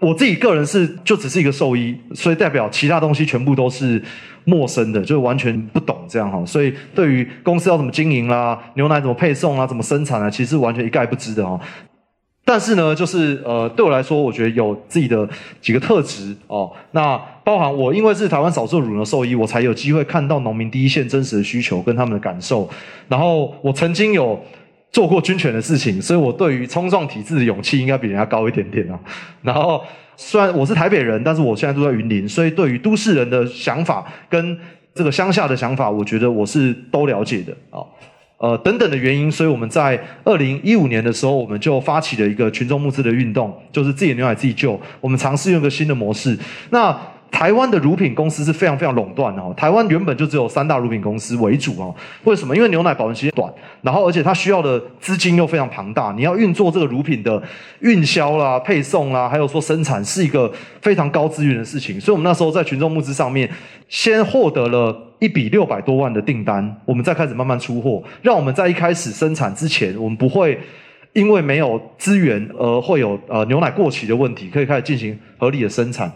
[0.00, 4.00] 我自己个人是就只是一个兽医，所以代表其他东西全部都是
[4.44, 6.40] 陌生的，就完全不懂这样哈。
[6.46, 11.58] 所以对于公司要怎么经营啦，牛奶怎么配送啊，怎么生产啊，其实完全一概不知的哈。
[12.44, 15.28] 但是呢，就是呃，对我来说，我觉得有自己的
[15.60, 16.72] 几个特质哦。
[16.92, 22.70] 那包含我因为是台湾少数乳牛兽医，我才有机会看到农民第一线真实的需求跟他们的感受。
[23.08, 24.40] 然后我曾经有。
[24.90, 28.98] 做过军犬的事情，所以我对于冲撞体制的勇气应该比人家高一点点啊。
[29.42, 29.82] 然后
[30.16, 34.58] 虽然我是台北人，但是我现在住在云林，所以对于都市人的想法跟
[34.94, 37.84] 这个乡下的想法，我觉得我是都了解的啊。
[38.38, 44.80] 呃，等等的原因，所以我们在二零一五年的时候，我们就发起了一个群众募资的运动，就是自己的牛奶自己救。
[45.00, 46.38] 我们尝试用一个新的模式。
[46.70, 46.96] 那
[47.30, 49.54] 台湾的乳品公司是非常非常垄断的哦。
[49.56, 51.94] 台湾原本就只有三大乳品公司为主哦。
[52.24, 52.56] 为什么？
[52.56, 56.12] 因为牛奶保质期短，然后而且它需要的资金又非常庞大。
[56.16, 57.40] 你要运作这个乳品的
[57.80, 62.00] 运销啦、配送啦，还有说生产，是一个非常高资源的事情。
[62.00, 63.48] 所以，我们那时候在群众募资上面，
[63.88, 70.58] 先获得了一笔六百多万的订单，我们再开始慢慢出货，让我们在一开始生产之前，我们不会
[71.12, 76.10] 因为没有资源而会有呃牛奶过期的问题，可以开始进行合理的生产。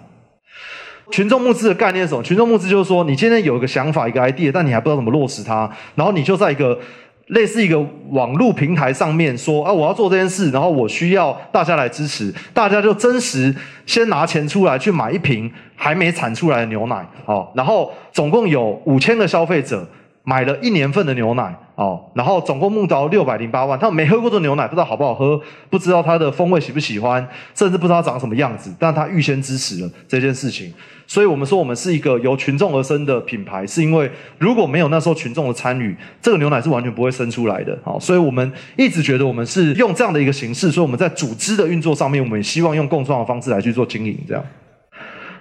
[1.11, 2.23] 群众募资的概念是什么？
[2.23, 6.79] 群众募资就是说，你今天有一个想法、一个 idea，但你还不知道怎么落实它，然后你就在一个
[7.27, 7.79] 类似一个
[8.11, 19.87] 网络平台上面说：“啊，我要做这件事，然后我需要大家来支持。”大家就真实先拿钱出来去买一瓶还没产出来的牛奶，好，然后总共有五千个消费者
[20.25, 21.55] 买了一年份的牛奶。
[21.75, 30.73] 哦，然后总共募到六百零八万，他没喝过这牛奶，不知道好不好喝，不知道它的风味喜不喜欢，甚至不知道长什么样子，但他预先支持了这件事情，
[31.07, 37.77] 所以我们说我们是一个由群众而生的品牌，是因为如果没有那时候群众的参与，这个牛奶是完全不会生出来的。
[37.83, 44.45] 好，所以我们一直觉得我们是用这样的一个形式，所以我们在组织的运作上面，我们也希望用共创的方式来去做经营，这样。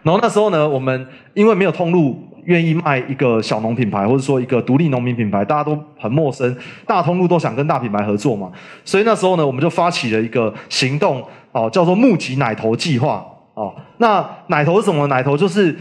[0.03, 2.27] 然后那时候呢，我们因为没有通路。
[2.45, 8.51] 愿意卖一个小农品牌，或者说一个独立农民品牌，大家都很陌生，大通路都想跟大品牌合作嘛，
[8.83, 15.05] 所以那时候呢，我们就发起了一个行动，哦，叫做募集奶头计划，哦，那奶头是什么？
[15.05, 15.77] 奶头就是。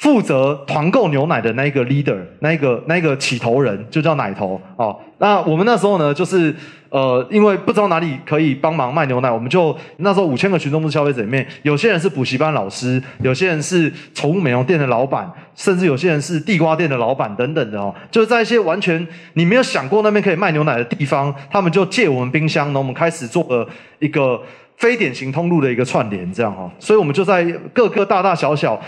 [0.00, 4.98] 负责团购牛奶的那一个 leader，那一个那一个起头人就叫奶头哦。
[5.20, 6.54] 那我们那时候呢，就是
[6.88, 17.94] 呃，因为不知道哪里可以帮忙卖牛奶，我们就那时候五千个群众募资消费者里面，有些人是补习班老师，有些人是宠物美容店的老板，甚至有些人是地瓜店的老板等等的哦。
[18.10, 24.40] 就是在一些完全你没有想过那边可以卖牛奶的地方，他们就借我们冰箱，然后我们开始做了一个
[24.78, 26.68] 非典型通路的一个串联，这样哈。
[26.78, 28.80] 所以我们就在各个大大小小。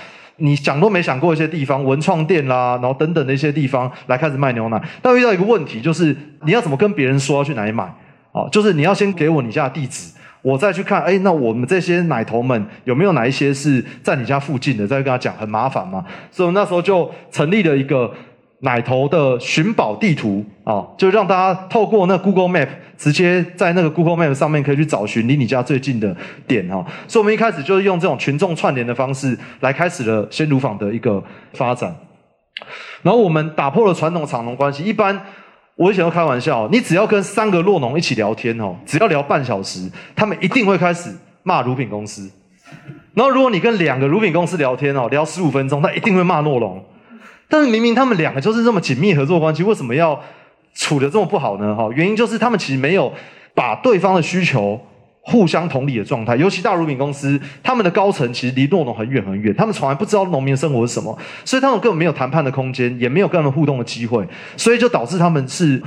[0.42, 7.85] 你想都没想过一些地方，文创店啦，然后等等的一些地方来开始卖牛奶，但遇到一个问题，就是你要怎么跟别人说要去哪里买？
[8.33, 14.87] 哦，就是你要先给我你家的地址，我再去看，哎，那我们这些奶头们有没有哪一些是在你家附近的？
[14.87, 18.12] 再跟他讲，很麻烦嘛，所以那时候就成立了一个。
[18.64, 26.85] 奶头的寻宝地图啊，就让大家透过那 Google Map，直接在那个 Google Map 上面可以去找寻离你家最近的点哈。
[27.09, 31.22] 所以，我们一开始就是用这种群众串联的方式来开始了鲜乳坊的一个
[31.55, 31.92] 发展。
[33.03, 34.85] 然后，我们打破了传统厂农关系。
[34.85, 35.20] 一般
[35.75, 42.31] 我以前都开玩笑，你只要跟三个酪农一起聊天哦，只要聊半小时，他们一定会开始骂乳品公司。
[43.14, 46.81] 然后，如果你跟两个乳品公司聊天哦，聊十五分钟，他一定会骂酪农。
[47.52, 50.18] 但是明明他们两个就是这么紧密合作关系，为什么要
[50.74, 51.76] 处得这么不好呢？
[51.76, 53.12] 哈，原因就是他们其实没有
[53.52, 54.80] 把对方的需求
[55.20, 56.34] 互相同理的状态。
[56.36, 65.82] 尤其大乳品公司，他们的高层其实离诺农很远很远，他们从来不知道农民生活是什么，所以他们根本没有谈判的空间，也没有跟他们互动的机会，所以就导致他们是。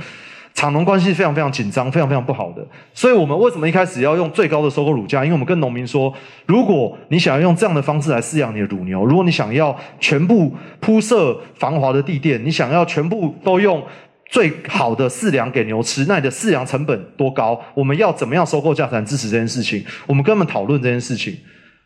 [0.56, 2.66] 厂农关系非常非常紧张，非常非常不好的。
[2.94, 5.22] 所以我们为什么一开始要用最高的收购乳价？
[5.22, 6.10] 因为我们跟农民说，
[6.46, 13.84] 如果你想要用这样的方式来饲养你的乳牛，如果你想要全部铺设防滑的地垫，你想要全部都用
[14.30, 17.60] 最好的饲粮给牛吃，那你的饲养成本多高？
[17.74, 19.84] 我们要怎么样收购价才能支持这件事情？
[20.06, 21.36] 我们跟他们讨论这件事情。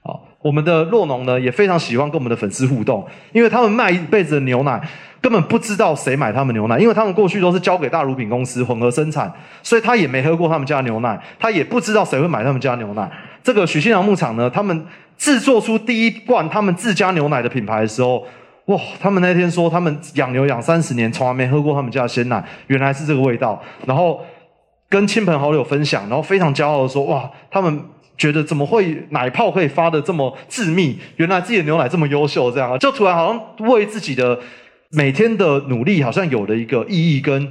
[0.04, 4.80] 好，我们的酪农呢也非常喜欢跟我们的粉丝互动，因为他们卖一辈子的牛奶。
[5.20, 9.30] 根本不知道谁买他们牛奶，因为他们过去都是交给大乳品公司混合生产，
[9.62, 13.10] 所以他也没喝过他们家牛奶，他也不知道谁会买他们家牛奶。
[13.42, 14.86] 这个许新阳牧场呢，他们
[15.18, 18.26] 制作出第一罐他们自家牛奶的品牌的时候，
[18.66, 18.78] 哇！
[18.98, 23.62] 他们那天说他们养牛养三十年，从来没喝过他们家的鲜奶，原来是这个味道。
[23.86, 24.20] 然后
[24.88, 27.30] 跟亲朋好友分享，然后非常骄傲的说：哇！
[27.50, 27.82] 他们
[28.16, 30.98] 觉得怎么会奶泡可以发得这么致密？
[31.16, 34.38] 原来自己的牛奶这么优秀，这样就突然好像为自己的。
[34.92, 37.50] 每天的努力好像有了一个意义跟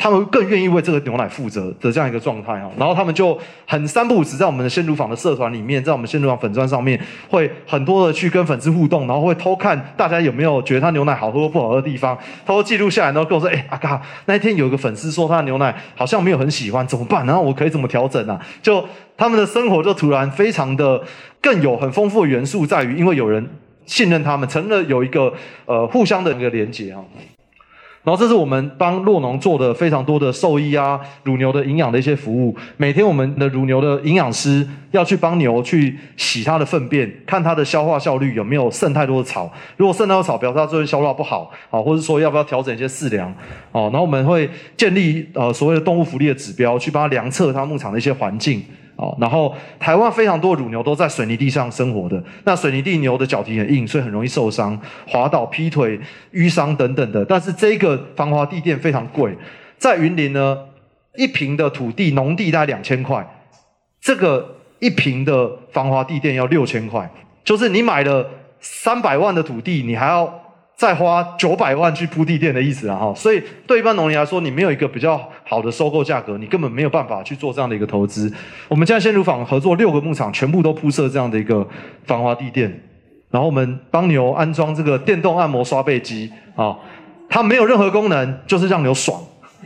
[0.00, 3.36] 他们更愿意为这个牛奶负责的这样一个状态哈，然后他们就
[3.66, 17.26] 很三不五时在我们的鲜乳坊的社团里面，在我们鲜乳坊粉专上面，会很多的去跟粉丝互动，然后会偷看大家有没有觉得他牛奶好喝或不好喝的地方，偷偷记录下来，然后跟我说：“哎，阿嘎，那一天有一个粉丝说他的牛奶好像没有很喜欢，怎么办？
[17.26, 18.86] 然后我可以怎么调整啊？”就
[19.16, 21.02] 他们的生活就突然非常的
[21.42, 23.44] 更有很丰富的元素，在于因为有人
[23.88, 25.32] 信任他们，成了有一个
[25.66, 27.02] 呃互相的一个连接啊。
[28.04, 32.56] 然后这是我们帮洛农做的非常多的兽医啊，乳牛的营养的一些服务。
[32.78, 39.52] 每天我们的乳牛的营养师要去帮牛去洗它的粪便，看它的消化效率有没有剩太多的草。
[39.76, 43.28] 如果剩太多草，表示它最近消化不好啊，或者说要不要调整一些饲粮
[43.72, 43.90] 哦。
[43.92, 48.62] 然后我们会建立呃所谓的动物福利的指标，去帮它量测它牧场的一些环境。
[48.98, 55.98] 哦，然后台湾非常多乳牛都在水泥地上生活的，那水泥地牛的脚蹄很硬，所以很容易受伤、滑倒、劈腿、
[56.32, 57.24] 淤伤等等的。
[57.24, 59.38] 但是这个防滑地垫非常贵，
[59.78, 60.58] 在云林呢，
[61.16, 63.24] 一坪的土地农地大概两千块，
[64.00, 67.08] 这个一坪的防滑地垫要六千块，
[67.44, 68.28] 就是你买了
[68.60, 70.47] 三百万的土地，你还要。
[70.78, 78.32] 再花九百万去铺地垫的意思啊，哈，所以对一般农民来说，你没有一个比较好的收购价格，你根本没有办法去做这样的一个投资。
[78.68, 81.66] 我们现在鲜乳坊合作六个牧场，全部都铺设这样的一个
[82.04, 82.70] 防滑地垫，
[83.28, 86.78] 然后我们帮牛安装这个电动按摩刷背机啊，
[87.28, 89.20] 它没有任何功能，就是让牛爽。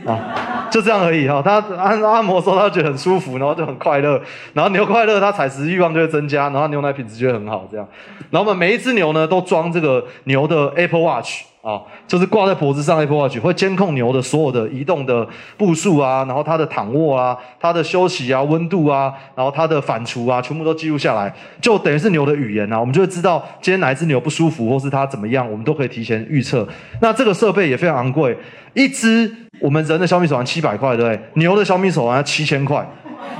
[0.05, 1.41] 啊，就这样而已哈。
[1.41, 4.19] 他按按摩的时候，他觉得很舒服，然后就很快乐。
[4.53, 7.67] 然后牛快乐，它采食欲望就会增加，然后牛奶品质就会很好。
[7.71, 7.87] 这样，
[8.29, 11.43] 然后我们每一只牛呢，都装这个牛的 Apple Watch。
[11.63, 15.25] 啊，就是挂在脖子上，Apple Watch 会监控牛的所有的移动的
[15.55, 22.77] 步数啊，然后它的躺卧啊，它的休息啊，温度啊，然后它的反刍啊，全部都记录下来，就等于是牛的语言啊。
[22.77, 26.67] 我们就会知道今天哪一只牛不舒服，或是它怎么样，我们都可以提前预测。
[26.99, 28.37] 那这个设备也非常昂贵，
[28.73, 31.19] 一只我们人的小米手环七百块，对不对？
[31.35, 32.85] 牛的小米手环七千块。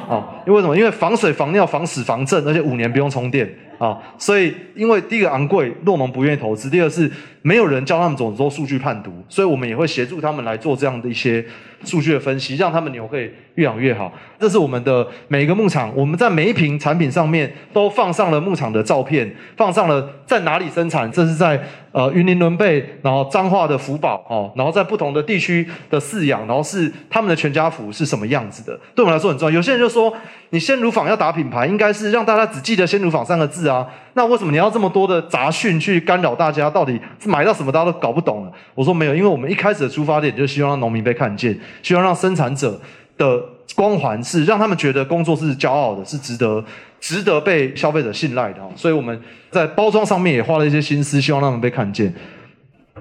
[0.08, 0.78] 啊，因为什么？
[0.78, 3.98] 因为防水、防尿、防屎、防震，而且五年不用充电啊。
[4.18, 7.12] 所以，因为第一个昂贵，诺农不愿意投资；第二是
[7.44, 11.46] 没有人教他们怎么做数据判读，所以我们也会协助他们来做这样的一些
[11.84, 14.12] 数据的分析，让他们牛可以越养越好。
[14.40, 21.12] 这是我们的每一个牧场，我们在每一瓶产品上面都放上了牧场的照片，放上了在哪里生产。
[21.12, 29.56] 这是在呃云林伦贝，然后彰化的福宝哦，然后在不同的地区的饲养，然后是他们的全家福是什么样子的，对我们来说很重要。
[29.56, 30.14] 有些人就说，
[30.52, 33.86] 你鲜乳坊要打品牌，应该是让大家只记得鲜乳坊三个字啊。
[34.16, 36.70] 那为什么你要这么多的杂讯去干扰大家？
[36.70, 38.52] 到底是买到什么，大家都搞不懂了。
[38.76, 42.80] 我说没有，因为我们一开始的出发点就是希望让农民被看见，希望让生产者
[43.18, 46.64] 的光环是让他们觉得工作是骄傲的，是值得
[47.00, 48.60] 值得被消费者信赖的。
[48.76, 52.14] 所以我们在包装上面也花了一些心思，希望让他们被看见。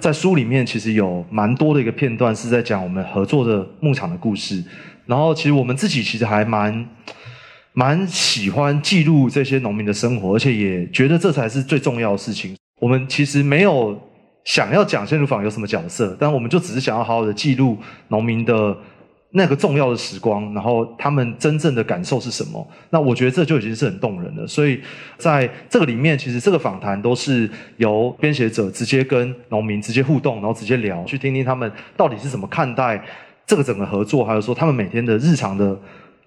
[0.01, 4.65] 在书里面其实有蛮多的一个片段是在讲我们合作的牧场的故事，
[5.05, 6.89] 然后其实我们自己其实还蛮。
[7.75, 12.55] 蛮喜欢记录这些农民的生活，而且也觉得这才是最重要的事情。
[12.79, 13.99] 我们其实没有
[14.45, 18.77] 想要讲鲜乳坊有什么角色，但我们就只是想要好好的记录农民的
[19.31, 22.69] 那个重要的时光，然后他们真正的感受是什么。
[22.91, 24.47] 那我觉得这就已经是很动人了。
[24.47, 24.79] 所以
[25.17, 33.03] 在这个里面，其实这个访谈都是由编写者直接跟农民直接互动，然后直接聊，去听听他们到底是怎么看待
[33.47, 35.79] 这个整个合作，还有说他们每天的日常的。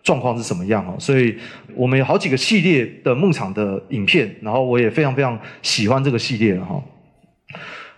[0.06, 0.96] 状况是什么样哦？
[0.98, 1.36] 所以
[1.76, 6.82] 我们有好几个系列的牧场的影片，然后我也非常非常喜欢这个系列哈。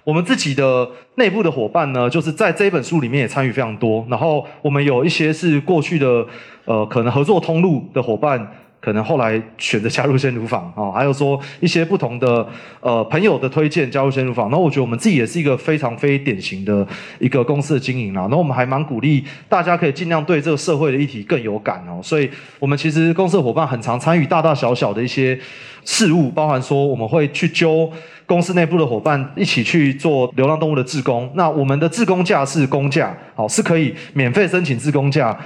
[0.04, 6.26] 我们自己的内部的伙伴呢，就是在这一本书里面也参与非常多，然后我们有一些是过去的
[6.66, 8.50] 呃可能合作通路的伙伴。
[8.88, 12.48] 可能后来选择加入鲜乳坊啊， 还有说一些不同的
[12.80, 14.50] 呃朋友的推荐加入鲜乳坊。
[14.50, 16.88] 那我觉得我们自己也是一个非常非典型的
[17.20, 18.30] 一个公司的经营啦。
[18.32, 22.00] 那我们还蛮鼓励大家可以尽量对这个社会的议题更有感哦。
[22.02, 25.38] 所以我们其实公司的伙伴很常参与大大小小的一些
[25.84, 27.92] 事务，包含说我们会去揪
[28.26, 31.30] 公司内部的伙伴一起去做流浪动物的志工。
[31.36, 35.38] 那我们的志工价是公价，好，是可以免费申请志工价。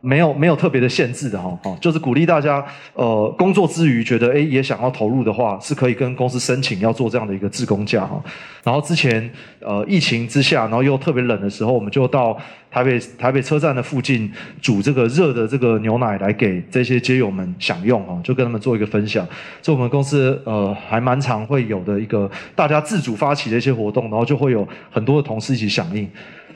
[0.00, 8.22] 没有没有特别的限制的哈，就是鼓励大家，呃，工作之余觉得诶也想要投入的话，是可以跟公司申请要做这样的一个自工价哈。
[8.62, 9.28] 然后之前
[9.60, 12.38] 呃疫情之下，然后又特别冷的时候，我们就到
[12.70, 14.30] 台北台北车站的附近
[14.62, 19.26] 煮这个热的这个牛奶来给这些街友们享用哈，就跟他们做一个分享。
[19.60, 26.08] 这我们公司呃还蛮常会有的一个大家自主发起的一些活动，然后就会有很多的同事一起响应。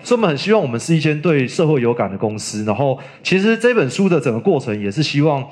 [0.02, 2.64] 所以我们很希望我们是一间对社会有感的公司。
[2.64, 5.44] 然后，其实这本书的整个过程也是希望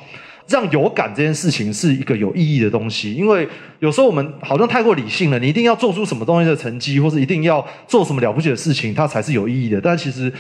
[0.48, 3.14] 让有感这件事情是一个有意义的东西。
[3.14, 3.46] 因为
[3.78, 9.80] 有时候我们好像太过理性了，你一定要做出什么东西的成绩，或是一定要做什么了不起的事情，它才是有意义的。
[9.80, 10.32] 但其实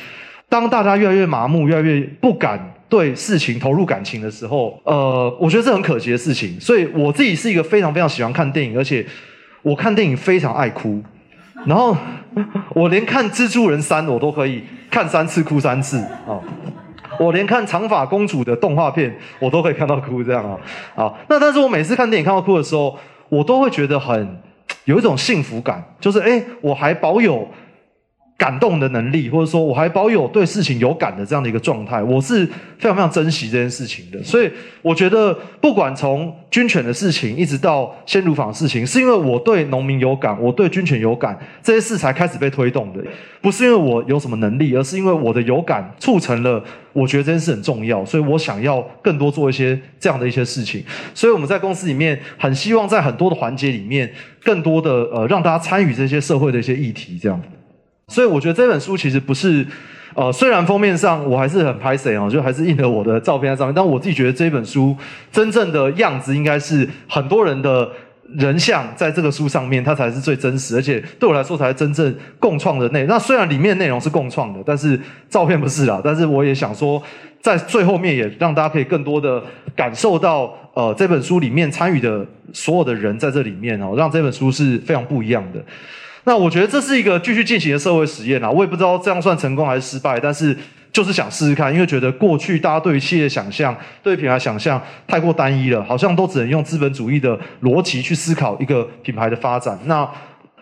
[0.48, 6.60] 当大家越来越麻木，越来越不敢对事情投入感情的时候，呃，我觉得这很可惜的事情。
[6.60, 9.06] 所以我自己是一个非常非常喜欢看电影，而且
[9.62, 11.00] 我看电影非常爱哭。
[11.66, 11.96] 然后
[12.74, 16.38] 我连看《蜘蛛人三》我都可以看三次哭三次啊！
[17.18, 20.58] 我连看《长发公主》的动画片我都可以看到哭这样啊！
[21.04, 22.98] 啊，那但是我每次看电影看到哭的时候，
[23.28, 24.40] 我都会觉得很
[24.84, 27.48] 有一种幸福感，就是哎，我还保有。
[28.40, 32.46] 感动的能力，或者说我还保有对事情有感的这样的一个状态，我是
[32.78, 34.22] 非常非常珍惜这件事情的。
[34.22, 43.04] 所以我觉得，不管从军犬的事情，一直到先乳坊事情，是因为我对农民有感，我对军犬有感，这些事才开始被推动的。
[43.42, 46.64] 不是因为我有什么能力，而是因为我的有感促成了，
[46.94, 50.82] 我觉得这件事很重要，所以我想要更多做一些这样的一些事情。
[51.14, 54.10] 所以我们在公司里面很希望在很多的环节里面，
[54.42, 57.38] 更多的呃让大家参与这些社会的一些议题，这样。
[58.10, 59.64] 所以我觉得这本书其实不是，
[60.14, 64.96] 呃，虽然封面上我还是很拍谁哦，就还是印了我的照片在上面，但我自己觉得这本书
[65.30, 67.88] 真正的样子应该是很多人的
[68.34, 73.06] 人像在这个书上面，它才是最真实，而且对我来说才是真正共创的内。
[73.06, 74.98] 那虽然里面内容是共创的，但是
[75.28, 76.00] 照片不是啦。
[76.02, 77.00] 但是我也想说，
[77.40, 79.40] 在最后面也让大家可以更多的
[79.76, 85.60] 感受到，呃，这本书里面参与的所有的人在这里面哦，让这本书是非常不一样的。
[86.24, 90.56] 那我觉得这是一个继续进行的社会实验啊，我也不知道这样算成功还是失败，但是
[90.92, 99.78] 就是想试试看，因为觉得过去大家对于企业想象、对于品牌想象太过单一了，好像都只能用资本主义的逻辑去思考一个品牌的发展。
[99.84, 100.08] 那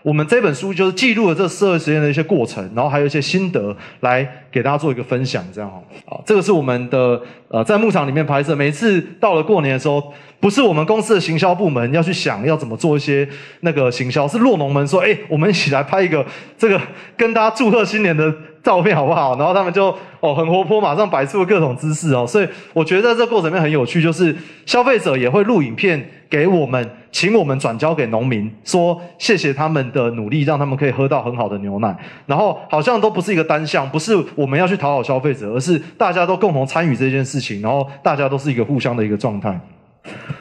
[0.09, 5.82] 我们这本书就是记录了这社会实验的一些过程，然后还有一些心得来给大家做一个分享，这样哈。
[6.06, 10.14] 啊，这个是我们的呃在牧场里面拍摄，每次到了过年的时候。
[10.40, 13.28] 不是我们公司的行销部门要去想要怎么做一些
[13.62, 16.24] 那个行销，是洛农们说：“哎，我们一起来拍一个
[16.56, 16.80] 这个
[17.16, 18.32] 跟大家祝贺新年的
[18.68, 19.86] 照片好不好？” 然后他们就
[20.20, 22.26] 哦很活泼，马上摆出了各种姿势哦。
[22.26, 31.96] 所以我觉得在这过程里面很有趣，就是消费者也会录影片给我们，请我们转交给农民，说谢谢他们的努力，让他们可以喝到很好的牛奶。
[32.26, 39.58] 然后好像都不是一个单向，不是我们要去讨好消费者，而是大家都共同参与这件事情，然后大家都是一个互相的一个状态。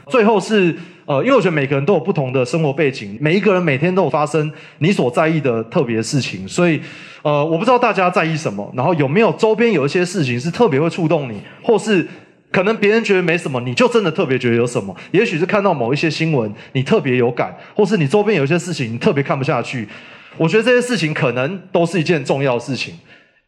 [0.10, 0.76] 最后是
[1.08, 6.82] 呃，因为我觉得每个人都有不同的生活背景，每一个人每天都有发生你所在意的特别事情，所以
[7.22, 12.06] 呃，我不知道大家在意什么，然后有没有周边有一些事情是特别会触动你，或是
[12.52, 14.94] 可能别人觉得没什么，你就真的特别觉得有什么？
[15.12, 19.88] 也许是看到某一些新闻，你特别有感，或是你周边有一些事情你特别看不下去。
[20.36, 22.94] 我觉得这些事情可能都是一件重要事情。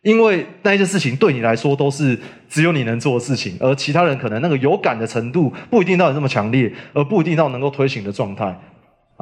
[0.02, 2.18] 因为那些事情对你来说都是
[2.50, 8.58] 只有你能做的事情，而其他人可能那个有感的程度不一定到你那么强烈，而不一定到能够推行的状态。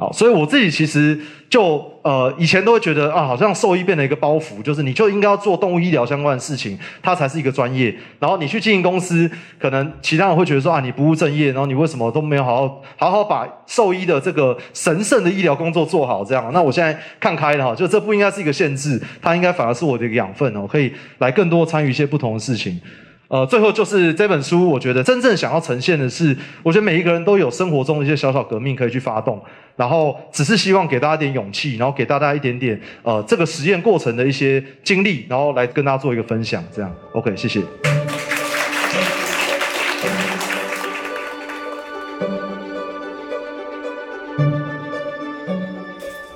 [0.00, 1.18] 好，所以我自己其实
[1.50, 7.92] 就呃以前都会觉得啊，好像兽医变了一个包袱，就是你就应该要做动物医疗相关的事情，它才是一个专业。
[8.20, 9.28] 然后你去经营公司，
[9.58, 16.24] 可能其他人会觉得说啊，你不务正业，然后你为什么都没有好好好好把兽医的这个神圣的医疗工作做好？
[16.24, 22.80] 这样，那我现在看开了哈，就这不应该是一个限制，它应该反而是我的一个养分哦，可以来更多参与一些不同的事情。
[23.26, 29.38] 呃，最后就是这本书，我觉得真正想要呈现的是，我觉得每一个人都有生活中的一些小小革命可以去发动，
[29.78, 37.62] 然后只是希望给大家一点勇气，然后给大家一点点呃这个实验过程的一些经历，然后来跟大家做一个分享，这样，OK，谢谢。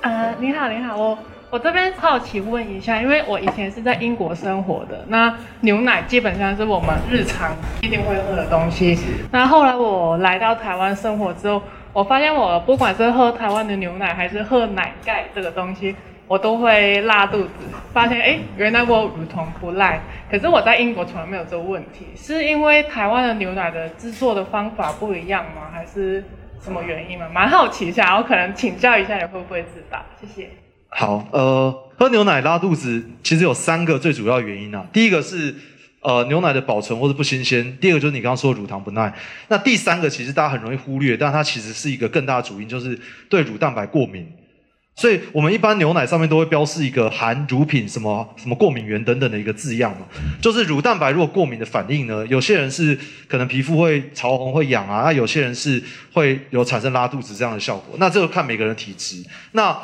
[0.01, 1.17] 呃，你好，你好，我。
[1.49, 8.97] 我这边好奇问一下，因为我以前是在英国生活的，那牛奶基本上是我们日常一定会喝的东西。
[9.29, 11.61] 那后来我来到台湾生活之后，
[11.93, 15.95] 我发现我不管是喝台湾的牛奶，还是喝奶盖这个东西，
[16.27, 17.49] 我都会拉肚子。
[17.93, 20.01] 发现哎，原来我乳糖不耐。
[20.31, 25.69] 可是我在英国从来没有这个问题，是因为台湾的牛奶的制作的方法不一样吗？
[25.71, 26.23] 还是
[26.59, 27.27] 什么原因吗？
[27.31, 29.99] 蛮好奇一下，然后可能请教一下，你会不会知道？
[30.19, 30.49] 谢谢。
[30.89, 34.85] 好，呃，喝牛奶拉肚子其实有三个最主要原因啊。
[34.91, 35.53] 第一个是
[36.03, 39.13] 呃牛奶的保存或者不新鲜，第二个就是你刚刚说乳糖不耐。
[39.47, 42.99] 那第三个其实大家很容易忽略，但它其实是一个更大的主因，就是
[43.29, 44.27] 对乳蛋白过敏。
[44.95, 50.05] 所以我们一般牛奶上面都会标示一个含乳品什么什么过敏原等等的一个字样嘛，
[50.39, 52.95] 就是乳蛋白如果过敏的反应呢，有些人是
[53.27, 55.81] 可能皮肤会潮红会痒啊，那有些人是
[56.11, 57.95] 会有产生拉肚子这样的效果。
[57.97, 59.23] 那这个看每个人体质。
[59.53, 59.75] 那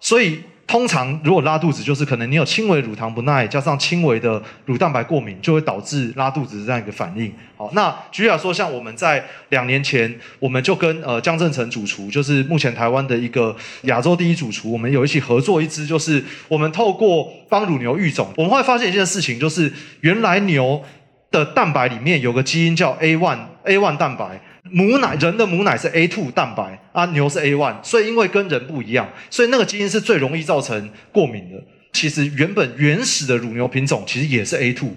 [0.00, 0.40] 所以。
[0.68, 7.32] 通常如果拉肚子，就是可能你有轻微乳糖不耐，加上轻微的乳蛋白过敏，就会导致拉肚子这样一个反应。
[7.56, 20.84] 好，那举例来说，像我们在两年前，我们就跟呃江正成主厨，就是目前台湾的一个亚洲第一主厨，我们有一起合作一支，就是我们透过帮乳牛育种，我们会发现一件事情，就是原来牛
[21.30, 24.38] 的蛋白里面有个基因叫 A one A one 蛋白。
[24.64, 31.62] 母奶，人的母奶是 A two 蛋白啊，牛是 A one，所以因为跟人不一样，所以那个基因是最容易造成过敏的。
[31.92, 34.90] 其实原本原始的乳牛品种其实也是 A two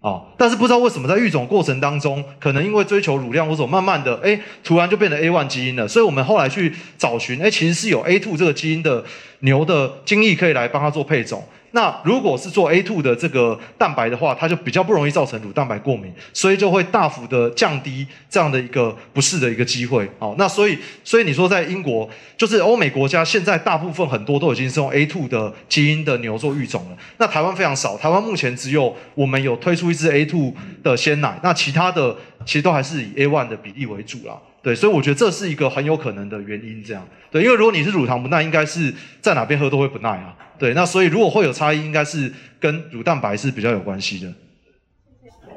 [0.00, 5.88] 啊，但是不知道为什么在育种过程当中，可能因为追求乳量或者慢慢的，哎，突然就变成 A one 基因了。
[5.88, 9.02] 所以我们后来去找寻，哎，其实是有 A two 这个基因的
[9.40, 11.42] 牛的精液可以来帮它做配种。
[11.74, 20.08] 那如果是做 A2 的这个蛋白的话，它就比较不容易造成乳蛋白过敏，所以就会大幅的降低这样的一个不适的一个机会。
[20.20, 22.08] 哦，那所以所以你说在英国，
[22.38, 26.96] 就是欧美国家，现在大部分很多都已经是用 A2 的基因的牛做育种了。
[27.18, 30.54] 那台湾非常少，台湾目前只有我们有推出一支 A2
[30.84, 32.16] 的鲜奶，那其他的
[32.46, 34.38] 其实都还是以 A1 的比例为主啦。
[34.64, 37.06] 对，所以我觉得这是一个很有可能的原因，这样。
[37.30, 40.34] 对，因为如果你是乳糖不耐，应该是在哪边喝都会不耐啊。
[40.58, 44.32] 对，那所以如果会有差异，应该是跟乳蛋白是比较有关系的。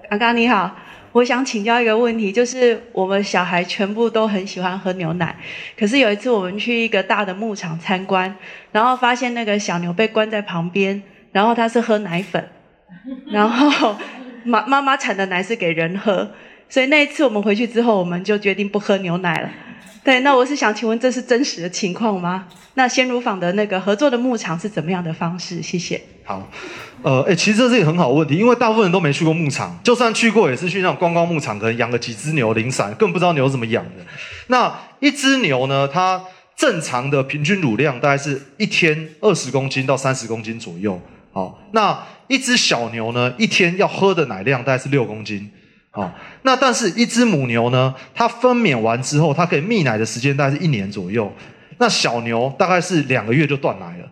[0.09, 0.75] 阿刚你好，
[1.13, 5.37] 我想请教一个问题，就是我们小孩全部都很喜欢喝牛奶，
[5.79, 8.35] 可是有一次我们去一个大的牧场参观，
[8.73, 11.01] 然后发现那个小牛被关在旁边，
[11.31, 12.45] 然后它是喝奶粉，
[13.31, 13.95] 然后
[14.43, 16.29] 妈妈妈产的奶是给人喝。
[16.69, 19.49] 所以那一次我们回去之后，我们就决定不喝牛奶了。
[20.03, 22.47] 对，那我是想请问，这是真实的情况吗？
[22.75, 25.61] 那鲜乳坊的那个合作的牧场是怎么样的方式？
[25.61, 26.01] 谢谢。
[26.23, 26.49] 好，
[27.01, 34.05] 呃，哎，其实这是一个很好的问题，因为大部分人都没去过牧场，就算去过，也是去那种观光牧场，可能养个几只牛零散，更不知道牛怎么养的。
[34.47, 36.21] 那一只牛呢，它
[36.55, 41.01] 正常的平均乳量大概是一天二十公斤到三十公斤左右。
[41.33, 41.97] 好，那
[42.27, 45.51] 一只小牛呢，一天要喝的奶量大概是六公斤。
[45.97, 46.11] 哦，
[46.43, 51.33] 那但是一只母牛呢，它分娩完之后，它可以泌奶的时间大概是一年左右。
[51.79, 54.05] 那小牛大概是两个月就断奶了。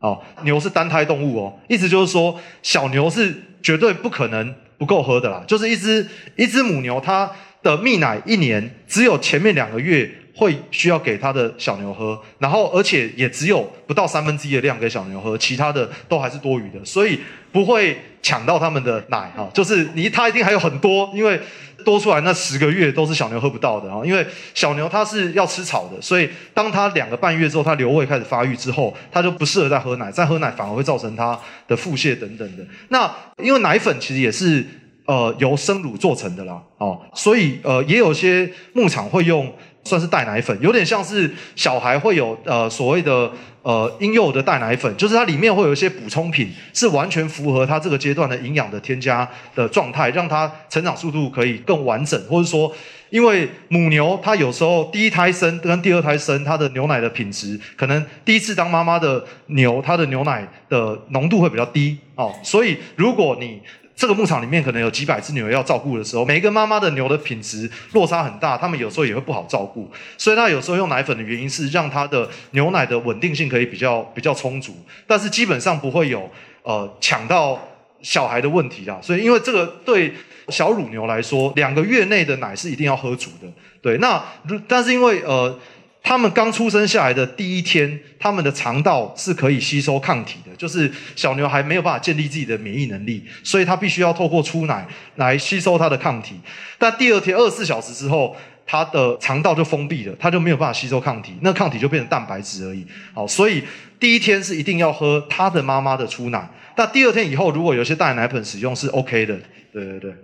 [0.00, 3.32] 哦，牛是单胎动物哦，意思就是说，小牛是
[3.62, 5.44] 绝对不可能不够喝的啦。
[5.46, 7.30] 就是一只一只母牛，它
[7.62, 17.18] 的泌奶一年只有前面两个月会需要给他的小牛喝，然后而且也只有不到三分之一的量给小牛喝，其他的都还是多余的，所以
[17.52, 17.98] 不会。
[18.20, 21.40] 抢到他们的奶哈，就是你他一定还有很多，因为
[21.84, 32.66] 多出来那十个月都是小牛喝不到的哈，因为小牛它是要吃草的，所以当它两个半月之后，它瘤胃开始发育之后，它就不适合再喝奶，再喝奶反而会造成它的腹泻等等的。
[32.88, 33.08] 那
[33.42, 34.66] 因为奶粉其实也是
[35.06, 39.50] 呃由生乳做成的啦，哦，所以呃也有些牧场会用。
[39.88, 43.30] 算是代奶粉，有点像是小孩会有呃所谓的
[43.62, 52.70] 呃婴幼儿的代奶粉，就是它里面会有一些补充品，是完全符合它这个阶段的营养的添加的状态，让它成长速度可以更完整，或者说，
[53.08, 63.60] 因为母牛它有时候第一胎生跟第二胎生，它的牛奶的品质，可能第一次当妈妈的牛，它的牛奶的浓度会比较低哦，所以如果你
[63.98, 69.90] 这个牧场里面可能有几百只牛要照顾的时候，每一个妈妈的牛的品质落差很大，他们有时候也会不好照顾。
[70.16, 76.30] 所以，他有时候用奶粉的原因是让它的牛奶的稳定性可以比较比较充足，但是基本上不会有
[76.62, 77.60] 呃抢到
[78.00, 79.00] 小孩的问题啦。
[79.02, 80.14] 所以，因为这个对
[80.48, 83.48] 小乳牛来说，两个月内的奶是一定要喝足的。
[83.82, 84.22] 对，那
[84.68, 85.58] 但是因为呃。
[86.02, 94.86] 他们刚出生下来的第一天，他们的肠道是可以吸收抗体的，就是小牛还没有办法建立自己的免疫能力，所以它必须要透过出奶
[95.16, 96.36] 来吸收它的抗体。
[96.78, 98.34] 但第二天二十四小时之后，
[98.64, 102.86] 它的肠道就封闭了，它就没有办法吸收抗体，那抗体就变成蛋白质而已。
[103.12, 103.62] 好，所以
[104.00, 106.48] 第一天是一定要喝他的妈妈的出奶。
[106.74, 109.38] 但第二天以后，如果有些代奶粉使用是 OK 的。
[109.72, 110.14] 对对对。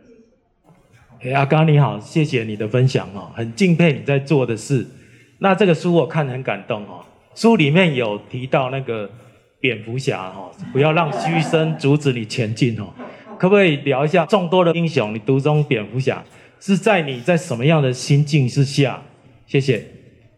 [1.24, 4.86] 哎，阿刚你好，谢谢你的分享哦，很敬佩你在做的事。
[5.38, 7.04] 那这个书我看很感动哦，
[7.34, 9.10] 书里面有提到那个
[9.60, 12.86] 蝙蝠侠哦，不要让牺牲阻止你前进哦，
[13.38, 16.22] 可不可以聊一下众多的英雄，你读中蝙蝠侠
[16.60, 19.02] 是在你在什么样的心境之下？
[19.46, 19.84] 谢谢，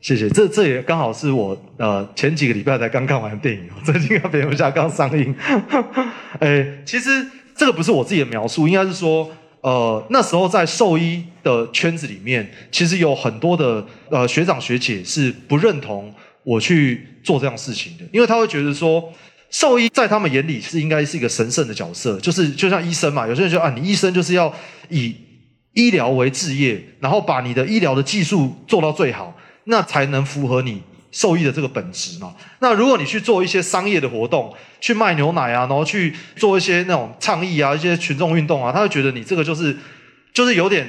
[0.01, 0.29] 谢谢。
[0.31, 5.35] 这这也刚好是我呃前几个礼拜才刚看完的电影， 最近蝙蝠侠刚上映。
[6.41, 7.11] 哎，其实
[7.55, 9.31] 这个不是我自己的描述，应该是说。
[9.63, 19.13] 呃，那时候在兽医的圈子里面，其实有很多的呃学长学姐是不认同我去做这样事情的，因为他会觉得说，
[19.51, 24.55] 兽医在他们眼里是应该是一个神圣的角色，就是就像医生嘛，有些人说啊，你医生就是要
[24.89, 25.17] 以
[25.73, 30.83] 医疗为志业，然后把你的医疗的技术做到最好，那才能符合你
[31.17, 32.35] 受益的这个本质嘛。
[32.59, 39.75] 那如果你去做一些商业的活动，去卖牛奶啊，然后去做一些那种倡议啊，一些群众运动啊，他会觉得你这个就是
[40.35, 40.87] 就是有点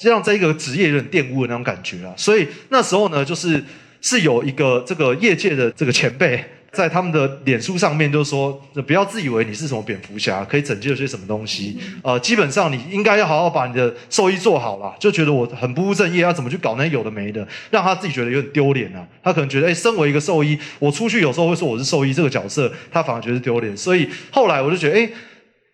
[0.00, 2.14] 让这一个职业有点玷污的那种感觉啊。
[2.16, 3.62] 所以那时候呢，就是
[4.00, 6.42] 是有一个这个业界的这个前辈。
[6.70, 8.52] 在他们的脸书上面，就说
[8.86, 11.78] 不要自以为你是什么蝙蝠侠，可以拯救些什么东西。
[12.02, 14.94] 呃，基本上你应该要好好把你的兽医做好了。
[15.00, 19.06] 就觉得我很不务正业，要怎么去搞那些有的没的，让他自己觉得有点丢脸啊。
[19.22, 23.76] 他可能觉得，哎，身为一个兽医，我出去有时候会说我是兽医这个角色，他反而觉得丢脸。
[23.76, 25.10] 所以后来我就觉得，哎。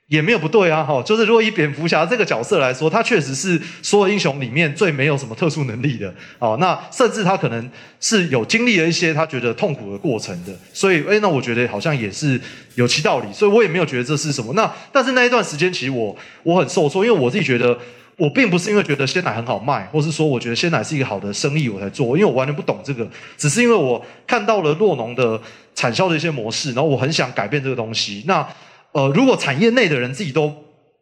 [0.08, 12.38] 也没有不对啊，哈，就是如果以蝙蝠侠这个角色来说，他确实是所有英雄里面最没有什么特殊能力的，哦，那甚至他可能是有经历了一些他觉得痛苦的过程的，所以，诶，那我觉得好像也是
[12.74, 14.52] 有其道理，所以我也没有觉得这是什么。
[14.52, 17.78] 那但是那一段时间，其实我我很受挫，因为我自己觉得
[18.18, 25.40] 我并不是因为觉得鲜奶很好卖，或是说我觉得鲜奶是一个好的生意我才做，因为我完全不懂这个，只是因为我看到了酪农的
[25.74, 28.46] 产销的一些模式，然后我很想改变这个东西，那。
[28.94, 30.50] 呃，如果产业内的人自己都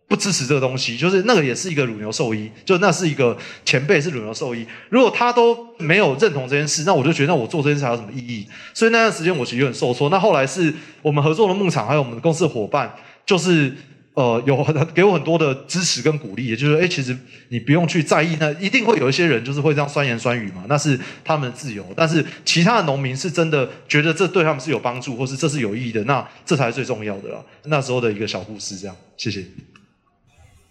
[0.08, 8.48] 不支持这个东西，就是那个也是一个乳牛兽医，就那是一个前辈是乳牛兽医，如果他都没有认同这件事，那我就觉得那我做这件事还有什么意义？
[8.74, 10.08] 所以那段时间我其实有点受挫。
[10.10, 12.92] 那后来是我们合作的牧场，还有我们的公司的伙伴，
[13.24, 13.72] 就是。
[14.14, 17.16] 呃，有很给我很多的支持跟鼓励，也就是说，哎，其实
[17.48, 21.82] 你不用去在意，那一定会有一些人就是会这样酸言酸语嘛，那是他们的自由。
[21.96, 27.42] 但是其他的农民是真的觉得这对他们是有帮助，或是这是有意义的，那这才是最重要的了。
[27.64, 29.42] 那时候的一个小故事，这样，谢谢。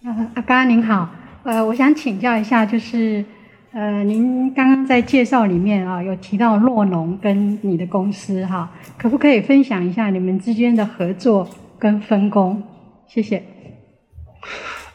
[0.03, 1.09] 呃，阿嘎您好，
[1.43, 3.25] 呃，我想请教一下，就是
[3.71, 12.61] 呃，您刚刚在介绍里面啊，有提到洛农跟你的公司哈，可不可以分享一下你们之间的合作跟分工？
[13.13, 13.43] 谢谢。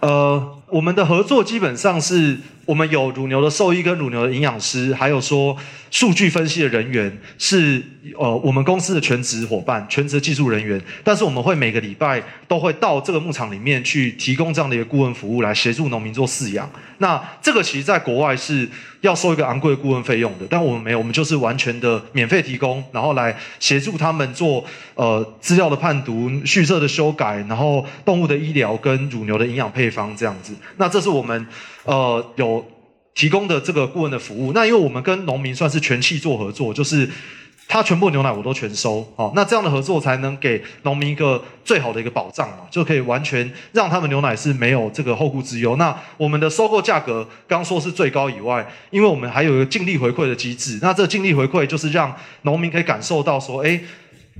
[0.01, 5.57] 呃，我们的合作基本上是我们有乳牛的兽医跟乳牛的营养师，还有说
[5.91, 7.83] 数据分析的人员是
[8.19, 10.79] 呃我们公司的全职伙伴、全职技术人员。
[11.03, 16.69] 但是我们会每个礼拜都会到这个牧场里面去提供这样的一个顾问服务，来协助农民做饲养。
[16.99, 18.69] 那这个其实在国外是。
[19.03, 24.64] 要收一个昂贵的顾问费用的，但我们没有，我们就是完全的免费提供，然后来协助他们做
[24.95, 30.55] 呃资料的判读、畜舍的修改，然后动物的医疗跟乳牛的营养配方这样子。
[30.79, 31.47] 那这是我们
[31.87, 32.64] 呃有
[33.14, 34.53] 提供的这个顾问的服务。
[34.53, 37.09] 那因为我们跟农民算是全契作合作，就是。
[37.68, 45.74] 他全部牛奶我都全收，好，那这样的合作才能给农民一个最好的一个保障嘛，就可以完全让他们牛奶是没有这个后顾之忧。
[45.74, 53.80] 那我们的收购价格刚说是最高以外，因为我们还有一个净利回馈的机制，那这净利回馈就是让农民可以感受到说，哎，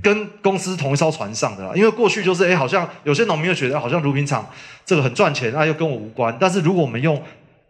[0.01, 1.73] 跟公司同一艘船上的啦。
[1.75, 4.49] 因为过去就是，哎，好像有些农民又觉得好像乳品厂
[4.85, 6.33] 这个很赚钱，啊，又跟我无关。
[6.39, 7.21] 但是如果我们用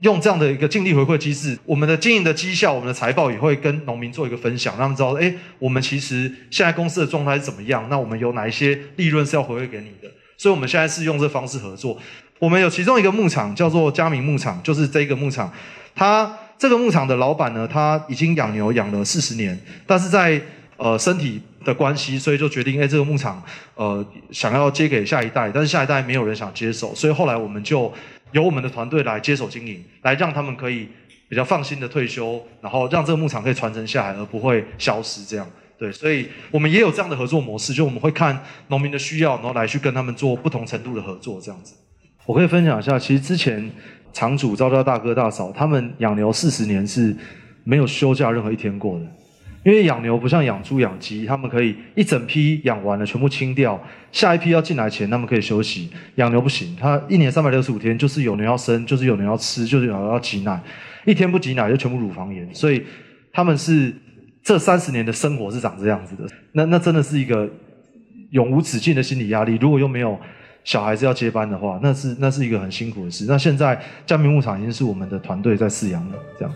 [0.02, 7.88] 用这样的一个净利回馈机制，我们的经营的绩效，我们的财报也会跟农民做一个分享，让他们知道，哎，我们其实现在公司的状态是怎么样？
[7.89, 10.12] 那我们有哪一些利润是要回馈给你的？
[10.38, 11.98] 所以，我们现在是用这方式合作。
[12.38, 15.52] 我们有其中一个牧场叫做嘉明牧场，就是这个牧场，
[15.95, 20.39] 他这个牧场的老板呢，他已经养牛养了四十年，但是在
[20.78, 23.43] 呃身体的关系，所以就决定，哎，这个牧场
[23.76, 27.93] 呃想要接给下一代，但是下一代没有人想接手，所以后来我们就。
[28.34, 30.86] 由我们的团队来接手经营，来让他们可以
[31.30, 35.24] 比较放心的退休，然后让这个牧场可以传承下来，而不会消失。
[35.24, 35.49] 这样，
[35.80, 38.38] 对，所以我们也有这样的合作模式，就我们会看
[38.68, 41.74] 农民的需要，然后来去跟他们做不同程度的合作，这样子。
[42.26, 43.72] 我可以分享一下，其实之前
[44.11, 47.15] 场主招招大哥大嫂他们养牛四十年是
[47.63, 49.05] 没有休假任何一天过的。
[49.68, 53.78] 因为养牛不像养猪养鸡，他们可以一整批养完了全部清掉，
[54.13, 55.89] 下一批要进来前他们可以休息。
[56.15, 60.57] 养牛不行，他一年三百六十五天就是有牛要生，就是有牛要吃，就是有牛要挤奶，
[61.03, 62.47] 一天不挤奶就全部乳房炎。
[62.55, 62.82] 所以
[63.34, 63.93] 他们是
[64.41, 66.24] 这三十年的生活是长这样子的。
[66.53, 67.49] 那那真的是一个
[68.30, 69.57] 永无止境的心理压力。
[69.59, 70.18] 如果又没有
[70.63, 73.26] 小孩子要接班的话，那是那是一个很辛苦的事。
[73.28, 76.53] 那现在嘉明牧场已经是我们的团队在饲养了，这样。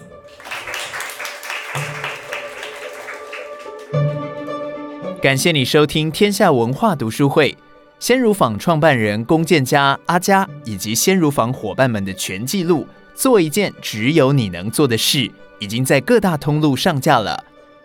[5.22, 7.56] 感谢你收听天下文化读书会，
[8.00, 15.30] 鲜乳坊创办人龚建家阿嘉以及鲜乳坊伙伴们的全记录，做一件只有你能做的事，
[15.60, 17.44] 已经在各大通路上架了。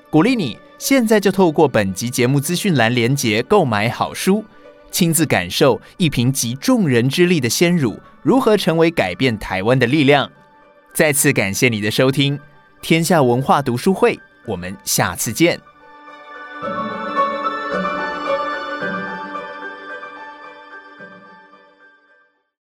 [0.08, 4.42] 鼓励你现在就透过本集节目资讯栏连结购买好书，
[4.90, 10.30] 亲自感受一瓶集众人之力的鲜乳如何成为改变台湾的力量。
[10.94, 12.40] 再次感谢你的收听，
[12.80, 15.60] 天下文化读书会，我们下次见。
[16.62, 17.15] Música